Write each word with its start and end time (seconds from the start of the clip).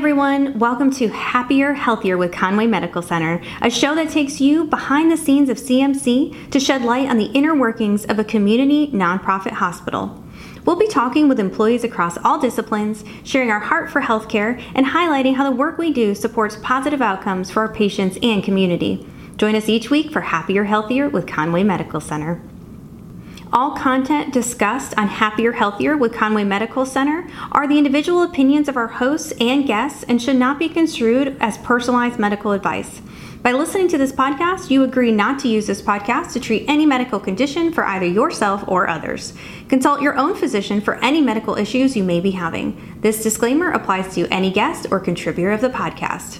everyone. 0.00 0.58
Welcome 0.58 0.90
to 0.92 1.08
Happier, 1.08 1.74
Healthier 1.74 2.16
with 2.16 2.32
Conway 2.32 2.66
Medical 2.66 3.02
Center, 3.02 3.42
a 3.60 3.68
show 3.68 3.94
that 3.94 4.08
takes 4.08 4.40
you 4.40 4.64
behind 4.64 5.12
the 5.12 5.16
scenes 5.18 5.50
of 5.50 5.58
CMC 5.58 6.50
to 6.52 6.58
shed 6.58 6.80
light 6.80 7.10
on 7.10 7.18
the 7.18 7.30
inner 7.32 7.54
workings 7.54 8.06
of 8.06 8.18
a 8.18 8.24
community 8.24 8.86
nonprofit 8.92 9.50
hospital. 9.50 10.24
We'll 10.64 10.76
be 10.76 10.88
talking 10.88 11.28
with 11.28 11.38
employees 11.38 11.84
across 11.84 12.16
all 12.24 12.40
disciplines, 12.40 13.04
sharing 13.24 13.50
our 13.50 13.60
heart 13.60 13.90
for 13.90 14.00
healthcare, 14.00 14.58
and 14.74 14.86
highlighting 14.86 15.34
how 15.34 15.44
the 15.44 15.54
work 15.54 15.76
we 15.76 15.92
do 15.92 16.14
supports 16.14 16.56
positive 16.62 17.02
outcomes 17.02 17.50
for 17.50 17.60
our 17.60 17.74
patients 17.74 18.16
and 18.22 18.42
community. 18.42 19.06
Join 19.36 19.54
us 19.54 19.68
each 19.68 19.90
week 19.90 20.10
for 20.10 20.22
Happier, 20.22 20.64
Healthier 20.64 21.10
with 21.10 21.26
Conway 21.26 21.62
Medical 21.62 22.00
Center. 22.00 22.40
All 23.52 23.72
content 23.72 24.32
discussed 24.32 24.96
on 24.96 25.08
Happier 25.08 25.50
Healthier 25.50 25.96
with 25.96 26.14
Conway 26.14 26.44
Medical 26.44 26.86
Center 26.86 27.28
are 27.50 27.66
the 27.66 27.78
individual 27.78 28.22
opinions 28.22 28.68
of 28.68 28.76
our 28.76 28.86
hosts 28.86 29.32
and 29.40 29.66
guests 29.66 30.04
and 30.04 30.22
should 30.22 30.36
not 30.36 30.60
be 30.60 30.68
construed 30.68 31.36
as 31.40 31.58
personalized 31.58 32.16
medical 32.20 32.52
advice. 32.52 33.02
By 33.42 33.50
listening 33.50 33.88
to 33.88 33.98
this 33.98 34.12
podcast, 34.12 34.70
you 34.70 34.84
agree 34.84 35.10
not 35.10 35.40
to 35.40 35.48
use 35.48 35.66
this 35.66 35.82
podcast 35.82 36.32
to 36.34 36.40
treat 36.40 36.64
any 36.68 36.86
medical 36.86 37.18
condition 37.18 37.72
for 37.72 37.84
either 37.84 38.06
yourself 38.06 38.62
or 38.68 38.88
others. 38.88 39.32
Consult 39.68 40.00
your 40.00 40.16
own 40.16 40.36
physician 40.36 40.80
for 40.80 41.02
any 41.02 41.20
medical 41.20 41.56
issues 41.56 41.96
you 41.96 42.04
may 42.04 42.20
be 42.20 42.30
having. 42.30 42.98
This 43.00 43.20
disclaimer 43.20 43.72
applies 43.72 44.14
to 44.14 44.28
any 44.28 44.52
guest 44.52 44.86
or 44.92 45.00
contributor 45.00 45.50
of 45.50 45.60
the 45.60 45.70
podcast. 45.70 46.38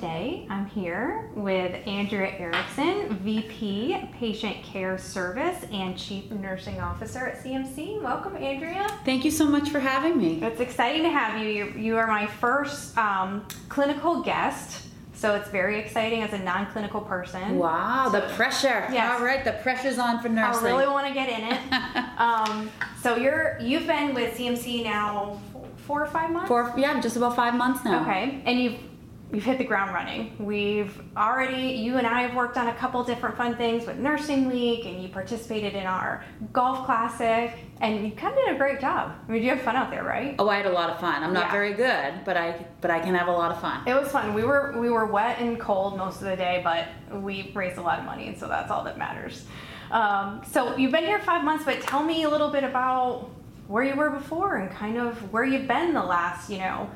Today, 0.00 0.46
I'm 0.48 0.64
here 0.64 1.28
with 1.34 1.86
Andrea 1.86 2.32
Erickson, 2.38 3.18
VP 3.18 3.98
Patient 4.18 4.62
Care 4.62 4.96
Service 4.96 5.66
and 5.70 5.94
Chief 5.94 6.30
Nursing 6.30 6.80
Officer 6.80 7.26
at 7.26 7.44
CMC. 7.44 8.00
Welcome, 8.00 8.34
Andrea. 8.34 8.88
Thank 9.04 9.26
you 9.26 9.30
so 9.30 9.44
much 9.44 9.68
for 9.68 9.78
having 9.78 10.16
me. 10.16 10.42
It's 10.42 10.58
exciting 10.58 11.02
to 11.02 11.10
have 11.10 11.42
you. 11.42 11.50
You, 11.50 11.72
you 11.76 11.96
are 11.98 12.06
my 12.06 12.26
first 12.26 12.96
um, 12.96 13.46
clinical 13.68 14.22
guest, 14.22 14.86
so 15.12 15.34
it's 15.34 15.50
very 15.50 15.78
exciting 15.78 16.22
as 16.22 16.32
a 16.32 16.38
non 16.38 16.64
clinical 16.72 17.02
person. 17.02 17.58
Wow, 17.58 18.08
the 18.08 18.22
pressure. 18.36 18.88
Yes. 18.90 19.12
All 19.12 19.22
right, 19.22 19.44
the 19.44 19.52
pressure's 19.62 19.98
on 19.98 20.22
for 20.22 20.30
nursing. 20.30 20.64
I 20.66 20.70
really 20.70 20.86
want 20.86 21.08
to 21.08 21.12
get 21.12 21.28
in 21.28 21.52
it. 21.52 22.18
um, 22.18 22.70
so 23.02 23.16
you're 23.16 23.58
you've 23.60 23.86
been 23.86 24.14
with 24.14 24.34
CMC 24.34 24.82
now 24.82 25.38
four 25.76 26.02
or 26.02 26.06
five 26.06 26.30
months. 26.30 26.48
Four, 26.48 26.72
yeah, 26.78 26.98
just 27.02 27.18
about 27.18 27.36
five 27.36 27.54
months 27.54 27.84
now. 27.84 28.00
Okay, 28.00 28.40
and 28.46 28.58
you've 28.58 28.89
you've 29.32 29.44
hit 29.44 29.58
the 29.58 29.64
ground 29.64 29.92
running. 29.94 30.34
We've 30.38 31.00
already 31.16 31.68
you 31.72 31.96
and 31.98 32.06
I 32.06 32.22
have 32.22 32.34
worked 32.34 32.56
on 32.56 32.68
a 32.68 32.74
couple 32.74 33.02
different 33.04 33.36
fun 33.36 33.56
things 33.56 33.86
with 33.86 33.98
Nursing 33.98 34.48
Week, 34.48 34.84
and 34.86 35.02
you 35.02 35.08
participated 35.08 35.74
in 35.74 35.86
our 35.86 36.24
golf 36.52 36.84
classic, 36.86 37.54
and 37.80 38.04
you 38.04 38.12
kind 38.12 38.36
of 38.36 38.44
did 38.44 38.54
a 38.54 38.58
great 38.58 38.80
job. 38.80 39.12
I 39.28 39.32
mean, 39.32 39.42
you 39.42 39.50
have 39.50 39.60
fun 39.62 39.76
out 39.76 39.90
there, 39.90 40.04
right? 40.04 40.34
Oh, 40.38 40.48
I 40.48 40.56
had 40.56 40.66
a 40.66 40.72
lot 40.72 40.90
of 40.90 40.98
fun. 41.00 41.22
I'm 41.22 41.32
not 41.32 41.46
Yeah. 41.46 41.52
very 41.52 41.74
good, 41.74 42.24
but 42.24 42.36
I 42.36 42.64
but 42.80 42.90
I 42.90 42.98
can 43.00 43.14
have 43.14 43.28
a 43.28 43.32
lot 43.32 43.50
of 43.52 43.60
fun. 43.60 43.82
It 43.86 43.94
was 43.94 44.10
fun. 44.10 44.34
We 44.34 44.44
were 44.44 44.74
we 44.78 44.90
were 44.90 45.06
wet 45.06 45.38
and 45.40 45.58
cold 45.60 45.96
most 45.96 46.16
of 46.22 46.28
the 46.28 46.36
day, 46.36 46.60
but 46.64 46.88
we 47.22 47.52
raised 47.54 47.78
a 47.78 47.82
lot 47.82 47.98
of 47.98 48.04
money, 48.04 48.28
and 48.28 48.38
so 48.38 48.48
that's 48.48 48.70
all 48.70 48.84
that 48.84 48.98
matters. 48.98 49.44
Um, 49.90 50.42
so 50.48 50.76
you've 50.76 50.92
been 50.92 51.04
here 51.04 51.18
five 51.20 51.42
months, 51.44 51.64
but 51.64 51.80
tell 51.80 52.02
me 52.02 52.22
a 52.22 52.28
little 52.28 52.50
bit 52.50 52.62
about 52.62 53.28
where 53.66 53.82
you 53.84 53.94
were 53.94 54.10
before 54.10 54.56
and 54.56 54.70
kind 54.70 54.96
of 54.98 55.32
where 55.32 55.44
you've 55.44 55.66
been 55.66 55.92
the 55.94 56.02
last, 56.02 56.48
you 56.50 56.58
know, 56.58 56.88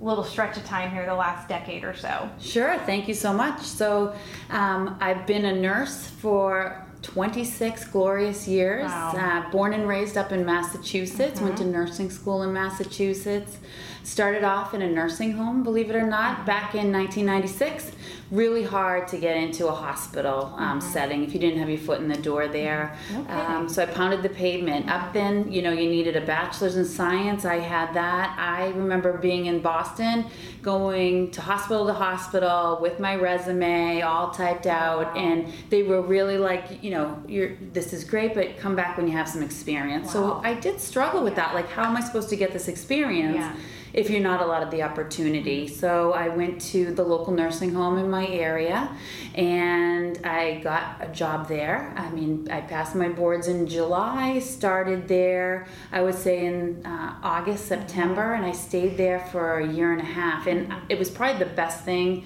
little 0.00 0.24
stretch 0.24 0.56
of 0.56 0.64
time 0.64 0.90
here, 0.90 1.04
the 1.06 1.14
last 1.14 1.48
decade 1.48 1.84
or 1.84 1.94
so. 1.94 2.28
Sure, 2.40 2.78
thank 2.86 3.06
you 3.06 3.14
so 3.14 3.32
much. 3.32 3.60
So, 3.62 4.14
um, 4.50 4.96
I've 5.00 5.26
been 5.26 5.44
a 5.44 5.54
nurse 5.54 6.06
for 6.06 6.84
26 7.02 7.84
glorious 7.88 8.46
years. 8.48 8.84
Wow. 8.86 9.12
Mm-hmm. 9.14 9.46
Uh, 9.46 9.50
born 9.50 9.72
and 9.74 9.86
raised 9.88 10.16
up 10.16 10.32
in 10.32 10.44
Massachusetts, 10.44 11.40
went 11.40 11.56
to 11.58 11.64
nursing 11.64 12.10
school 12.10 12.42
in 12.42 12.52
Massachusetts. 12.52 13.58
Started 14.02 14.44
off 14.44 14.72
in 14.74 14.80
a 14.82 14.88
nursing 14.90 15.32
home, 15.32 15.62
believe 15.62 15.90
it 15.90 15.96
or 15.96 16.00
Mm-hmm. 16.00 16.10
not, 16.10 16.46
back 16.46 16.74
in 16.74 16.90
1996. 16.92 17.92
Really 18.30 18.62
hard 18.62 19.08
to 19.08 19.18
get 19.18 19.36
into 19.36 19.66
a 19.66 19.72
hospital 19.72 20.54
um, 20.56 20.80
setting 20.80 21.24
if 21.24 21.34
you 21.34 21.40
didn't 21.40 21.58
have 21.58 21.68
your 21.68 21.78
foot 21.78 22.00
in 22.00 22.06
the 22.08 22.16
door 22.16 22.46
there. 22.46 22.96
Mm-hmm. 23.08 23.20
Okay. 23.22 23.32
Um, 23.32 23.68
so 23.68 23.82
I 23.82 23.86
pounded 23.86 24.22
the 24.22 24.28
pavement. 24.28 24.88
Up 24.88 25.12
then, 25.12 25.50
you 25.50 25.62
know, 25.62 25.72
you 25.72 25.90
needed 25.90 26.14
a 26.16 26.20
bachelor's 26.20 26.76
in 26.76 26.84
science. 26.84 27.44
I 27.44 27.56
had 27.56 27.92
that. 27.94 28.36
I 28.38 28.68
remember 28.68 29.18
being 29.18 29.46
in 29.46 29.60
Boston, 29.60 30.26
going 30.62 31.32
to 31.32 31.40
hospital 31.40 31.86
to 31.86 31.92
hospital 31.92 32.78
with 32.80 33.00
my 33.00 33.16
resume 33.16 34.02
all 34.02 34.30
typed 34.30 34.66
out, 34.66 35.06
Wow. 35.06 35.14
and 35.16 35.52
they 35.70 35.82
were 35.82 36.00
really 36.02 36.38
like, 36.38 36.82
you 36.84 36.90
know, 36.90 37.20
you're 37.26 37.56
this 37.72 37.92
is 37.92 38.04
great, 38.04 38.34
but 38.34 38.56
come 38.58 38.76
back 38.76 38.96
when 38.96 39.06
you 39.08 39.12
have 39.14 39.28
some 39.28 39.42
experience. 39.42 40.12
So 40.12 40.40
I 40.44 40.54
did 40.54 40.80
struggle 40.80 41.24
with 41.24 41.34
that. 41.36 41.54
Like, 41.54 41.68
how 41.68 41.84
am 41.84 41.96
I 41.96 42.00
supposed 42.00 42.28
to 42.30 42.36
get 42.36 42.52
this 42.52 42.68
experience? 42.68 43.36
Yeah. 43.36 43.56
If 43.92 44.10
you're 44.10 44.22
not 44.22 44.40
allowed 44.40 44.70
the 44.70 44.82
opportunity. 44.82 45.66
So 45.66 46.12
I 46.12 46.28
went 46.28 46.60
to 46.72 46.94
the 46.94 47.02
local 47.02 47.32
nursing 47.32 47.74
home 47.74 47.98
in 47.98 48.10
my 48.10 48.26
area 48.26 48.90
and 49.34 50.18
I 50.24 50.60
got 50.60 50.96
a 51.00 51.08
job 51.08 51.48
there. 51.48 51.92
I 51.96 52.10
mean, 52.10 52.48
I 52.50 52.60
passed 52.60 52.94
my 52.94 53.08
boards 53.08 53.48
in 53.48 53.66
July, 53.66 54.38
started 54.38 55.08
there, 55.08 55.66
I 55.92 56.02
would 56.02 56.14
say 56.14 56.46
in 56.46 56.84
uh, 56.84 57.14
August, 57.22 57.66
September, 57.66 58.34
and 58.34 58.44
I 58.44 58.52
stayed 58.52 58.96
there 58.96 59.20
for 59.20 59.58
a 59.58 59.66
year 59.66 59.92
and 59.92 60.00
a 60.00 60.04
half. 60.04 60.46
And 60.46 60.72
it 60.88 60.98
was 60.98 61.10
probably 61.10 61.38
the 61.38 61.50
best 61.50 61.84
thing 61.84 62.24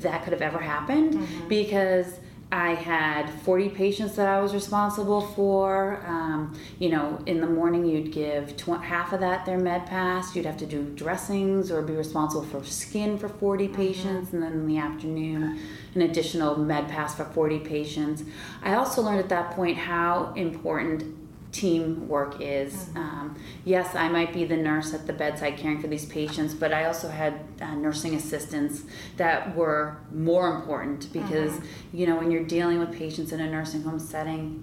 that 0.00 0.22
could 0.22 0.32
have 0.32 0.42
ever 0.42 0.58
happened 0.58 1.26
because 1.48 2.18
I 2.50 2.70
had 2.72 3.28
40 3.28 3.68
patients 3.68 4.16
that 4.16 4.26
I 4.26 4.40
was 4.40 4.54
responsible 4.54 5.20
for. 5.20 6.02
Um, 6.06 6.58
you 6.78 6.88
know, 6.88 7.22
in 7.26 7.42
the 7.42 7.46
morning 7.46 7.84
you'd 7.84 8.10
give 8.10 8.56
tw- 8.56 8.82
half 8.82 9.12
of 9.12 9.20
that 9.20 9.44
their 9.44 9.58
med 9.58 9.84
pass. 9.84 10.34
You'd 10.34 10.46
have 10.46 10.56
to 10.58 10.66
do 10.66 10.84
dressings 10.94 11.70
or 11.70 11.82
be 11.82 11.92
responsible 11.92 12.44
for 12.44 12.64
skin 12.64 13.18
for 13.18 13.28
40 13.28 13.68
patients, 13.68 14.32
and 14.32 14.42
then 14.42 14.52
in 14.52 14.66
the 14.66 14.78
afternoon, 14.78 15.60
an 15.94 16.02
additional 16.02 16.56
med 16.56 16.88
pass 16.88 17.14
for 17.14 17.26
40 17.26 17.58
patients. 17.60 18.24
I 18.62 18.76
also 18.76 19.02
learned 19.02 19.20
at 19.20 19.28
that 19.28 19.50
point 19.50 19.76
how 19.76 20.32
important 20.34 21.17
teamwork 21.58 22.40
is. 22.40 22.88
Um, 22.94 23.36
yes, 23.64 23.94
I 23.94 24.08
might 24.08 24.32
be 24.32 24.44
the 24.44 24.56
nurse 24.56 24.94
at 24.94 25.06
the 25.06 25.12
bedside 25.12 25.56
caring 25.56 25.80
for 25.80 25.88
these 25.88 26.06
patients, 26.06 26.54
but 26.54 26.72
I 26.72 26.84
also 26.84 27.08
had 27.08 27.40
uh, 27.60 27.74
nursing 27.74 28.14
assistants 28.14 28.82
that 29.16 29.56
were 29.56 29.98
more 30.12 30.54
important 30.54 31.12
because, 31.12 31.60
you 31.92 32.06
know, 32.06 32.16
when 32.16 32.30
you're 32.30 32.44
dealing 32.44 32.78
with 32.78 32.92
patients 32.92 33.32
in 33.32 33.40
a 33.40 33.50
nursing 33.50 33.82
home 33.82 33.98
setting, 33.98 34.62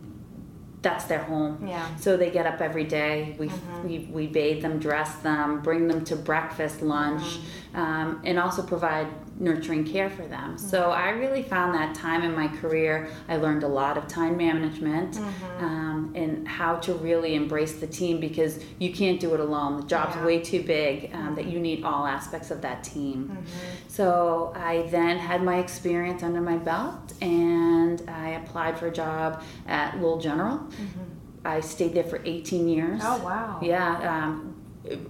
that's 0.85 1.05
their 1.05 1.23
home. 1.23 1.65
Yeah. 1.67 1.83
So 1.95 2.15
they 2.15 2.29
get 2.29 2.45
up 2.45 2.61
every 2.61 2.83
day. 2.83 3.35
We, 3.39 3.49
we, 3.83 4.07
we 4.11 4.27
bathe 4.27 4.61
them, 4.61 4.77
dress 4.77 5.15
them, 5.17 5.61
bring 5.61 5.87
them 5.87 6.05
to 6.05 6.15
breakfast, 6.15 6.83
lunch, 6.83 7.39
um, 7.73 8.21
and 8.23 8.37
also 8.37 8.61
provide 8.61 9.07
nurturing 9.37 9.83
care 9.83 10.09
for 10.09 10.25
them. 10.27 10.57
So 10.57 10.91
I 10.91 11.09
really 11.09 11.41
found 11.43 11.73
that 11.73 11.93
time 11.95 12.21
in 12.21 12.33
my 12.35 12.47
career, 12.47 13.09
I 13.27 13.35
learned 13.37 13.63
a 13.63 13.67
lot 13.67 13.97
of 13.97 14.07
time 14.07 14.37
management 14.37 15.17
um, 15.59 16.13
and 16.15 16.47
how 16.47 16.75
to 16.77 16.93
really 16.93 17.33
embrace 17.35 17.73
the 17.79 17.87
team 17.87 18.19
because 18.21 18.63
you 18.79 18.93
can't 18.93 19.19
do 19.19 19.33
it 19.33 19.39
alone. 19.41 19.81
The 19.81 19.87
job's 19.87 20.15
Yeah. 20.15 20.25
way 20.25 20.39
too 20.39 20.61
big 20.61 21.09
um, 21.13 21.33
that 21.35 21.47
you 21.47 21.59
need 21.59 21.83
all 21.83 22.05
aspects 22.05 22.49
of 22.51 22.61
that 22.61 22.83
team. 22.83 23.35
So 23.87 24.53
I 24.55 24.83
then 24.91 25.17
had 25.17 25.43
my 25.43 25.57
experience 25.57 26.21
under 26.23 26.41
my 26.41 26.57
belt 26.57 27.13
and 27.21 28.01
I 28.07 28.29
applied 28.41 28.77
for 28.79 28.87
a 28.87 28.91
job 28.93 29.43
at 29.67 29.99
Lowell 29.99 30.19
General. 30.19 30.61
I 31.43 31.59
stayed 31.59 31.93
there 31.93 32.03
for 32.03 32.21
18 32.25 32.67
years. 32.67 33.01
Oh, 33.03 33.23
wow. 33.23 33.59
Yeah. 33.61 34.25
Um, 34.25 34.55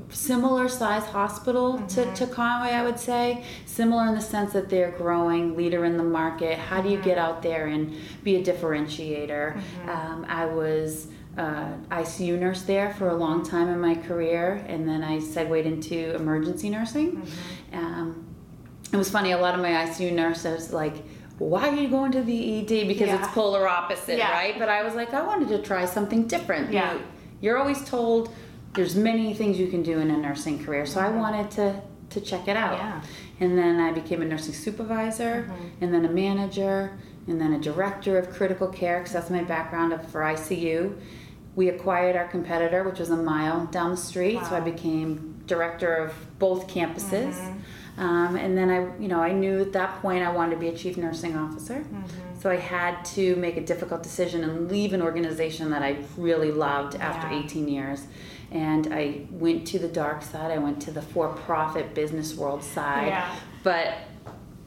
similar 0.10 0.68
size 0.68 1.04
hospital 1.06 1.82
to, 1.88 2.14
to 2.16 2.28
Conway, 2.28 2.72
I 2.72 2.84
would 2.84 3.00
say. 3.00 3.44
Similar 3.66 4.08
in 4.08 4.16
the 4.16 4.22
sense 4.22 4.54
that 4.54 4.70
they're 4.70 4.92
growing, 4.92 5.56
leader 5.56 5.86
in 5.86 5.98
the 5.98 6.04
market. 6.04 6.58
How 6.58 6.82
do 6.82 6.90
you 6.90 6.98
get 7.02 7.18
out 7.18 7.42
there 7.42 7.68
and 7.68 7.96
be 8.24 8.36
a 8.36 8.44
differentiator? 8.44 9.56
Um, 9.88 10.26
I 10.28 10.46
was 10.46 11.08
uh, 11.38 11.74
ICU 11.90 12.40
nurse 12.40 12.62
there 12.64 12.94
for 12.94 13.10
a 13.10 13.16
long 13.16 13.44
time 13.44 13.68
in 13.70 13.80
my 13.80 13.96
career, 13.96 14.64
and 14.68 14.88
then 14.88 15.04
I 15.04 15.20
segued 15.20 15.66
into 15.66 16.16
emergency 16.16 16.70
nursing. 16.70 17.28
Um, 17.74 18.26
it 18.94 18.98
was 18.98 19.10
funny, 19.10 19.32
a 19.32 19.38
lot 19.38 19.56
of 19.56 19.62
my 19.62 19.72
ICU 19.72 20.14
nurses, 20.14 20.72
like, 20.72 20.96
why 21.38 21.70
are 21.70 21.76
you 21.76 21.88
going 21.90 22.12
to 22.14 22.22
the 22.22 22.60
ED? 22.60 22.88
Because 22.88 23.08
Yeah. 23.08 23.20
it's 23.20 23.28
polar 23.30 23.68
opposite, 23.68 24.18
Yeah. 24.18 24.32
right? 24.32 24.58
But 24.58 24.70
I 24.70 24.84
was 24.84 24.96
like, 24.96 25.14
I 25.14 25.22
wanted 25.22 25.50
to 25.50 25.62
try 25.62 25.86
something 25.86 26.28
different. 26.28 26.70
You 26.72 26.76
Yeah. 26.80 26.94
know, 26.94 27.00
you're 27.42 27.58
always 27.58 27.84
told 27.84 28.30
there's 28.74 28.96
many 28.96 29.34
things 29.34 29.60
you 29.60 29.68
can 29.68 29.84
do 29.84 30.00
in 30.00 30.12
a 30.12 30.18
nursing 30.18 30.64
career, 30.64 30.86
so 30.86 31.00
I 31.00 31.10
wanted 31.10 31.52
to 31.52 31.82
to 32.12 32.22
check 32.22 32.48
it 32.48 32.56
out. 32.56 32.78
Yeah. 32.78 33.02
And 33.40 33.58
then 33.58 33.80
I 33.80 33.92
became 33.92 34.22
a 34.22 34.26
nursing 34.26 34.54
supervisor, 34.54 35.50
mm-hmm. 35.50 35.84
and 35.84 35.94
then 35.94 36.06
a 36.06 36.10
manager, 36.10 36.92
and 37.28 37.42
then 37.42 37.54
a 37.54 37.60
director 37.60 38.18
of 38.20 38.30
critical 38.30 38.68
care 38.68 39.00
because 39.00 39.14
that's 39.14 39.32
my 39.32 39.44
background 39.44 39.92
of, 39.92 40.08
for 40.08 40.22
ICU. 40.22 40.96
We 41.56 41.70
acquired 41.70 42.16
our 42.16 42.28
competitor, 42.28 42.84
which 42.84 43.00
was 43.00 43.10
a 43.10 43.18
mile 43.18 43.66
down 43.68 43.90
the 43.92 43.98
street, 43.98 44.40
so 44.48 44.56
I 44.56 44.60
became 44.60 45.42
director 45.48 45.96
of 45.96 46.14
both 46.38 46.68
campuses. 46.68 47.34
Mm-hmm. 47.34 47.58
Um, 47.98 48.36
and 48.36 48.58
then 48.58 48.70
I, 48.70 48.80
you 49.00 49.08
know, 49.08 49.20
I 49.22 49.32
knew 49.32 49.62
at 49.62 49.72
that 49.74 50.02
point 50.02 50.24
I 50.24 50.32
wanted 50.32 50.56
to 50.56 50.60
be 50.60 50.68
a 50.68 50.76
chief 50.76 50.98
nursing 50.98 51.36
officer. 51.38 51.86
So 52.40 52.50
I 52.50 52.58
had 52.58 53.04
to 53.16 53.36
make 53.38 53.58
a 53.58 53.62
difficult 53.62 54.04
decision 54.04 54.44
and 54.44 54.70
leave 54.70 54.94
an 54.94 55.02
organization 55.02 55.70
that 55.72 55.82
I 55.82 55.98
really 56.18 56.52
loved 56.52 56.96
after 56.96 57.28
Yeah. 57.34 57.44
18 57.44 57.68
years. 57.70 58.04
And 58.52 58.94
I 58.94 59.22
went 59.32 59.66
to 59.68 59.80
the 59.80 59.88
dark 59.88 60.22
side. 60.22 60.52
I 60.52 60.58
went 60.58 60.82
to 60.84 60.92
the 60.92 61.02
for-profit 61.02 61.96
business 61.96 62.36
world 62.36 62.64
side, 62.64 63.08
Yeah. 63.08 63.36
but 63.64 63.94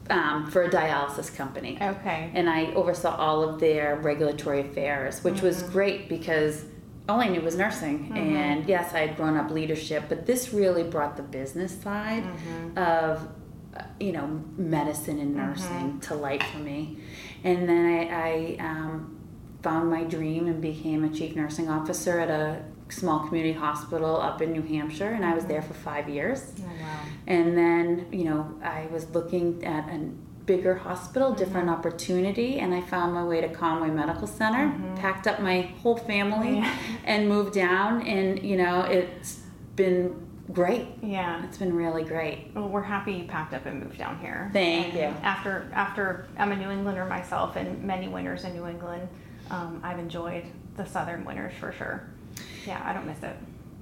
um, 0.09 0.49
for 0.49 0.63
a 0.63 0.69
dialysis 0.69 1.33
company 1.33 1.77
Okay. 1.79 2.31
and 2.33 2.49
I 2.49 2.73
oversaw 2.73 3.15
all 3.15 3.43
of 3.47 3.59
their 3.59 3.95
regulatory 3.97 4.61
affairs, 4.61 5.23
which 5.23 5.41
was 5.43 5.61
Mm-hmm. 5.61 5.71
great 5.71 6.09
because 6.09 6.65
all 7.09 7.19
I 7.19 7.27
knew 7.27 7.41
was 7.41 7.55
nursing. 7.55 8.11
And 8.15 8.67
yes, 8.67 8.93
I 8.93 8.99
had 8.99 9.17
grown 9.17 9.35
up 9.35 9.49
leadership, 9.51 10.03
but 10.09 10.25
this 10.25 10.53
really 10.53 10.83
brought 10.83 11.17
the 11.17 11.23
business 11.23 11.73
side 11.81 12.23
Mm-hmm. 12.23 12.77
of, 12.77 13.27
uh, 13.75 13.83
you 13.99 14.11
know, 14.11 14.27
medicine 14.57 15.19
and 15.19 15.35
nursing 15.35 15.99
to 16.01 16.15
light 16.15 16.43
for 16.43 16.59
me. 16.59 16.99
And 17.43 17.67
then 17.69 17.85
I, 17.85 18.57
I 18.59 18.67
um, 18.69 19.17
found 19.63 19.89
my 19.89 20.03
dream 20.03 20.47
and 20.47 20.61
became 20.61 21.03
a 21.03 21.09
chief 21.09 21.35
nursing 21.35 21.69
officer 21.69 22.19
at 22.19 22.29
a 22.29 22.63
small 22.89 23.19
community 23.27 23.53
hospital 23.53 24.19
up 24.19 24.41
in 24.41 24.51
New 24.51 24.63
Hampshire, 24.63 25.11
and 25.11 25.23
I 25.23 25.33
was 25.35 25.45
there 25.45 25.61
for 25.61 25.73
five 25.75 26.09
years. 26.09 26.53
Oh, 26.59 26.63
wow. 26.81 26.99
And 27.27 27.57
then, 27.57 28.07
you 28.11 28.25
know, 28.25 28.41
I 28.63 28.87
was 28.91 29.07
looking 29.11 29.63
at 29.63 29.87
a 29.89 30.09
bigger 30.49 30.73
hospital, 30.73 31.31
different 31.31 31.69
opportunity, 31.69 32.57
and 32.57 32.73
I 32.73 32.81
found 32.81 33.13
my 33.13 33.23
way 33.23 33.39
to 33.39 33.49
Conway 33.49 33.91
Medical 33.91 34.25
Center, 34.25 34.73
packed 34.95 35.27
up 35.27 35.39
my 35.39 35.61
whole 35.83 35.95
family, 35.95 36.57
Yeah. 36.57 36.75
and 37.05 37.29
moved 37.29 37.53
down. 37.53 38.01
And, 38.01 38.41
you 38.41 38.57
know, 38.57 38.81
it's 38.81 39.41
been 39.75 40.15
great. 40.51 40.87
Yeah. 41.03 41.43
It's 41.43 41.59
been 41.59 41.75
really 41.75 42.03
great. 42.03 42.47
Well, 42.55 42.67
we're 42.67 42.81
happy 42.81 43.13
you 43.13 43.25
packed 43.25 43.53
up 43.53 43.67
and 43.67 43.83
moved 43.83 43.99
down 43.99 44.17
here. 44.17 44.49
Thank 44.51 44.87
And 44.87 44.93
you. 44.95 45.21
After 45.21 45.69
after 45.71 46.27
I'm 46.35 46.51
a 46.51 46.55
New 46.55 46.71
Englander 46.71 47.05
myself, 47.05 47.55
and 47.55 47.83
many 47.83 48.07
winters 48.07 48.43
in 48.43 48.55
New 48.55 48.65
England, 48.65 49.07
um, 49.51 49.79
I've 49.83 49.99
enjoyed 49.99 50.45
the 50.77 50.85
southern 50.87 51.25
winters 51.25 51.53
for 51.59 51.71
sure. 51.73 52.01
Yeah, 52.65 52.81
I 52.83 52.91
don't 52.93 53.05
miss 53.05 53.21
it. 53.21 53.35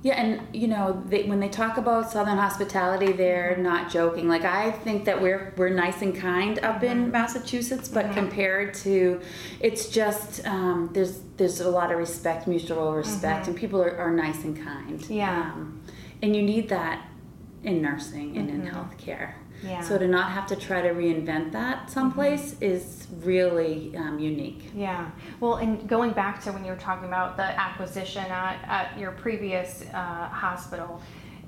Yeah, 0.04 0.14
and 0.22 0.56
you 0.56 0.68
know, 0.68 1.04
they, 1.08 1.24
when 1.24 1.40
they 1.40 1.50
talk 1.50 1.78
about 1.78 2.12
Southern 2.12 2.38
hospitality, 2.38 3.12
they're 3.12 3.58
not 3.58 3.90
joking. 3.90 4.30
Like 4.30 4.44
I 4.44 4.72
think 4.72 5.06
that 5.06 5.22
we're 5.22 5.54
we're 5.58 5.70
nice 5.70 6.02
and 6.02 6.16
kind 6.16 6.60
up 6.60 6.84
in 6.84 7.10
Massachusetts, 7.12 7.90
but 7.90 8.14
compared 8.14 8.76
to, 8.76 9.20
it's 9.60 9.90
just 9.90 10.46
um, 10.46 10.92
there's 10.94 11.22
there's 11.38 11.62
a 11.62 11.70
lot 11.70 11.92
of 11.92 11.98
respect, 11.98 12.48
mutual 12.48 12.94
respect, 12.94 13.48
and 13.48 13.56
people 13.56 13.82
are, 13.82 13.98
are 13.98 14.12
nice 14.12 14.44
and 14.44 14.64
kind. 14.64 15.04
Yeah. 15.10 15.52
um, 15.54 15.82
and 16.22 16.36
you 16.36 16.42
need 16.42 16.70
that 16.70 17.06
in 17.64 17.82
nursing 17.82 18.38
and 18.38 18.50
in 18.50 18.62
healthcare. 18.62 19.34
Yeah. 19.64 19.82
So 19.82 19.98
to 19.98 20.08
not 20.08 20.32
have 20.32 20.46
to 20.48 20.56
try 20.56 20.82
to 20.82 20.90
reinvent 20.90 21.52
that 21.54 21.90
someplace 21.90 22.56
is 22.62 23.08
really 23.24 23.96
um, 23.98 24.20
unique. 24.20 24.70
Yeah. 24.76 25.10
Well, 25.40 25.56
and 25.56 25.88
going 25.88 26.12
back 26.12 26.44
to 26.44 26.52
when 26.52 26.64
you 26.64 26.72
were 26.72 26.78
talking 26.78 27.08
about 27.08 27.38
the 27.38 27.60
acquisition 27.60 28.26
at, 28.26 28.64
at 28.68 29.00
your 29.00 29.12
previous 29.12 29.84
uh, 29.94 30.30
hospital, 30.30 31.02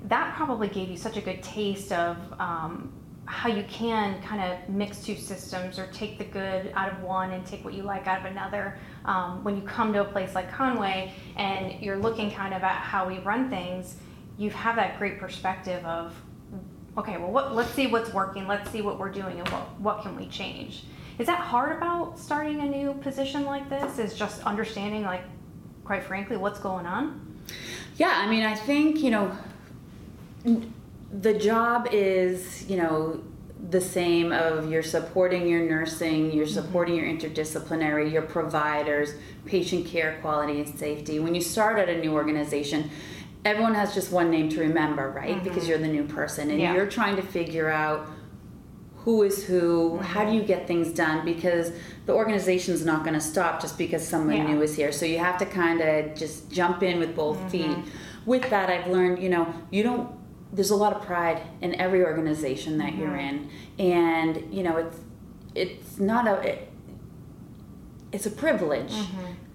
that 0.08 0.34
probably 0.34 0.68
gave 0.68 0.88
you 0.88 0.96
such 0.96 1.16
a 1.16 1.20
good 1.20 1.42
taste 1.42 1.92
of 1.92 2.16
um, 2.40 2.92
how 3.26 3.48
you 3.48 3.62
can 3.68 4.20
kind 4.22 4.42
of 4.42 4.68
mix 4.68 5.04
two 5.04 5.14
systems 5.14 5.78
or 5.78 5.86
take 5.88 6.18
the 6.18 6.24
good 6.24 6.72
out 6.74 6.90
of 6.90 7.00
one 7.02 7.30
and 7.30 7.46
take 7.46 7.64
what 7.64 7.74
you 7.74 7.82
like 7.82 8.08
out 8.08 8.18
of 8.18 8.24
another. 8.24 8.76
Um, 9.04 9.44
when 9.44 9.56
you 9.56 9.62
come 9.62 9.92
to 9.92 10.00
a 10.00 10.04
place 10.04 10.34
like 10.34 10.50
Conway 10.50 11.12
and 11.36 11.80
you're 11.80 11.98
looking 11.98 12.30
kind 12.30 12.54
of 12.54 12.62
at 12.62 12.76
how 12.76 13.06
we 13.06 13.18
run 13.20 13.48
things, 13.48 13.96
you 14.40 14.50
have 14.50 14.76
that 14.76 14.98
great 14.98 15.20
perspective 15.20 15.84
of 15.84 16.14
okay 16.96 17.18
well 17.18 17.30
what, 17.30 17.54
let's 17.54 17.70
see 17.72 17.86
what's 17.86 18.12
working 18.12 18.48
let's 18.48 18.70
see 18.70 18.80
what 18.80 18.98
we're 18.98 19.12
doing 19.12 19.38
and 19.38 19.48
what, 19.50 19.80
what 19.80 20.02
can 20.02 20.16
we 20.16 20.26
change. 20.26 20.84
Is 21.18 21.26
that 21.26 21.40
hard 21.40 21.76
about 21.76 22.18
starting 22.18 22.60
a 22.60 22.66
new 22.66 22.94
position 22.94 23.44
like 23.44 23.68
this 23.68 23.98
is 23.98 24.14
just 24.14 24.42
understanding 24.44 25.02
like 25.02 25.22
quite 25.84 26.02
frankly 26.02 26.38
what's 26.38 26.58
going 26.58 26.86
on? 26.86 27.38
Yeah, 27.96 28.14
I 28.16 28.30
mean, 28.30 28.42
I 28.42 28.54
think, 28.54 29.00
you 29.02 29.10
know, 29.10 29.36
the 31.12 31.34
job 31.34 31.88
is, 31.92 32.64
you 32.70 32.78
know, 32.78 33.22
the 33.68 33.80
same 33.80 34.32
of 34.32 34.70
you're 34.70 34.82
supporting 34.82 35.46
your 35.46 35.60
nursing, 35.68 36.32
you're 36.32 36.46
mm-hmm. 36.46 36.54
supporting 36.54 36.94
your 36.94 37.04
interdisciplinary, 37.04 38.10
your 38.10 38.22
providers, 38.22 39.12
patient 39.44 39.86
care 39.86 40.18
quality 40.22 40.60
and 40.60 40.78
safety. 40.78 41.18
When 41.18 41.34
you 41.34 41.42
start 41.42 41.78
at 41.78 41.90
a 41.90 41.98
new 41.98 42.14
organization, 42.14 42.90
everyone 43.44 43.74
has 43.74 43.94
just 43.94 44.12
one 44.12 44.30
name 44.30 44.48
to 44.50 44.60
remember, 44.60 45.10
right? 45.10 45.36
Mm-hmm. 45.36 45.44
Because 45.44 45.68
you're 45.68 45.78
the 45.78 45.88
new 45.88 46.04
person 46.04 46.50
and 46.50 46.60
Yeah. 46.60 46.74
you're 46.74 46.86
trying 46.86 47.16
to 47.16 47.22
figure 47.22 47.68
out 47.70 48.06
who 48.96 49.22
is 49.22 49.44
who, 49.44 49.92
mm-hmm. 49.92 50.04
how 50.04 50.24
do 50.24 50.32
you 50.32 50.42
get 50.42 50.66
things 50.66 50.92
done 50.92 51.24
because 51.24 51.72
the 52.04 52.12
organization's 52.12 52.84
not 52.84 53.02
going 53.02 53.14
to 53.14 53.20
stop 53.20 53.60
just 53.60 53.78
because 53.78 54.06
someone 54.06 54.36
Yeah. 54.36 54.52
new 54.52 54.62
is 54.62 54.76
here. 54.76 54.92
So 54.92 55.06
you 55.06 55.18
have 55.18 55.38
to 55.38 55.46
kind 55.46 55.80
of 55.80 56.14
just 56.14 56.50
jump 56.50 56.82
in 56.82 56.98
with 56.98 57.16
both 57.16 57.38
mm-hmm. 57.38 57.48
feet. 57.48 57.78
With 58.26 58.50
that, 58.50 58.68
I've 58.68 58.88
learned, 58.88 59.22
you 59.22 59.30
know, 59.30 59.52
you 59.70 59.82
don't. 59.82 60.12
There's 60.52 60.70
a 60.70 60.76
lot 60.76 60.92
of 60.92 61.02
pride 61.02 61.40
in 61.60 61.80
every 61.80 62.04
organization 62.04 62.76
that 62.78 62.96
you're 62.96 63.16
in, 63.16 63.48
and 63.78 64.52
you 64.52 64.62
know, 64.64 64.76
it's 64.76 64.98
it's 65.54 65.98
not 65.98 66.26
a. 66.26 66.34
It, 66.46 66.68
it's 68.12 68.26
a 68.26 68.30
privilege 68.30 68.92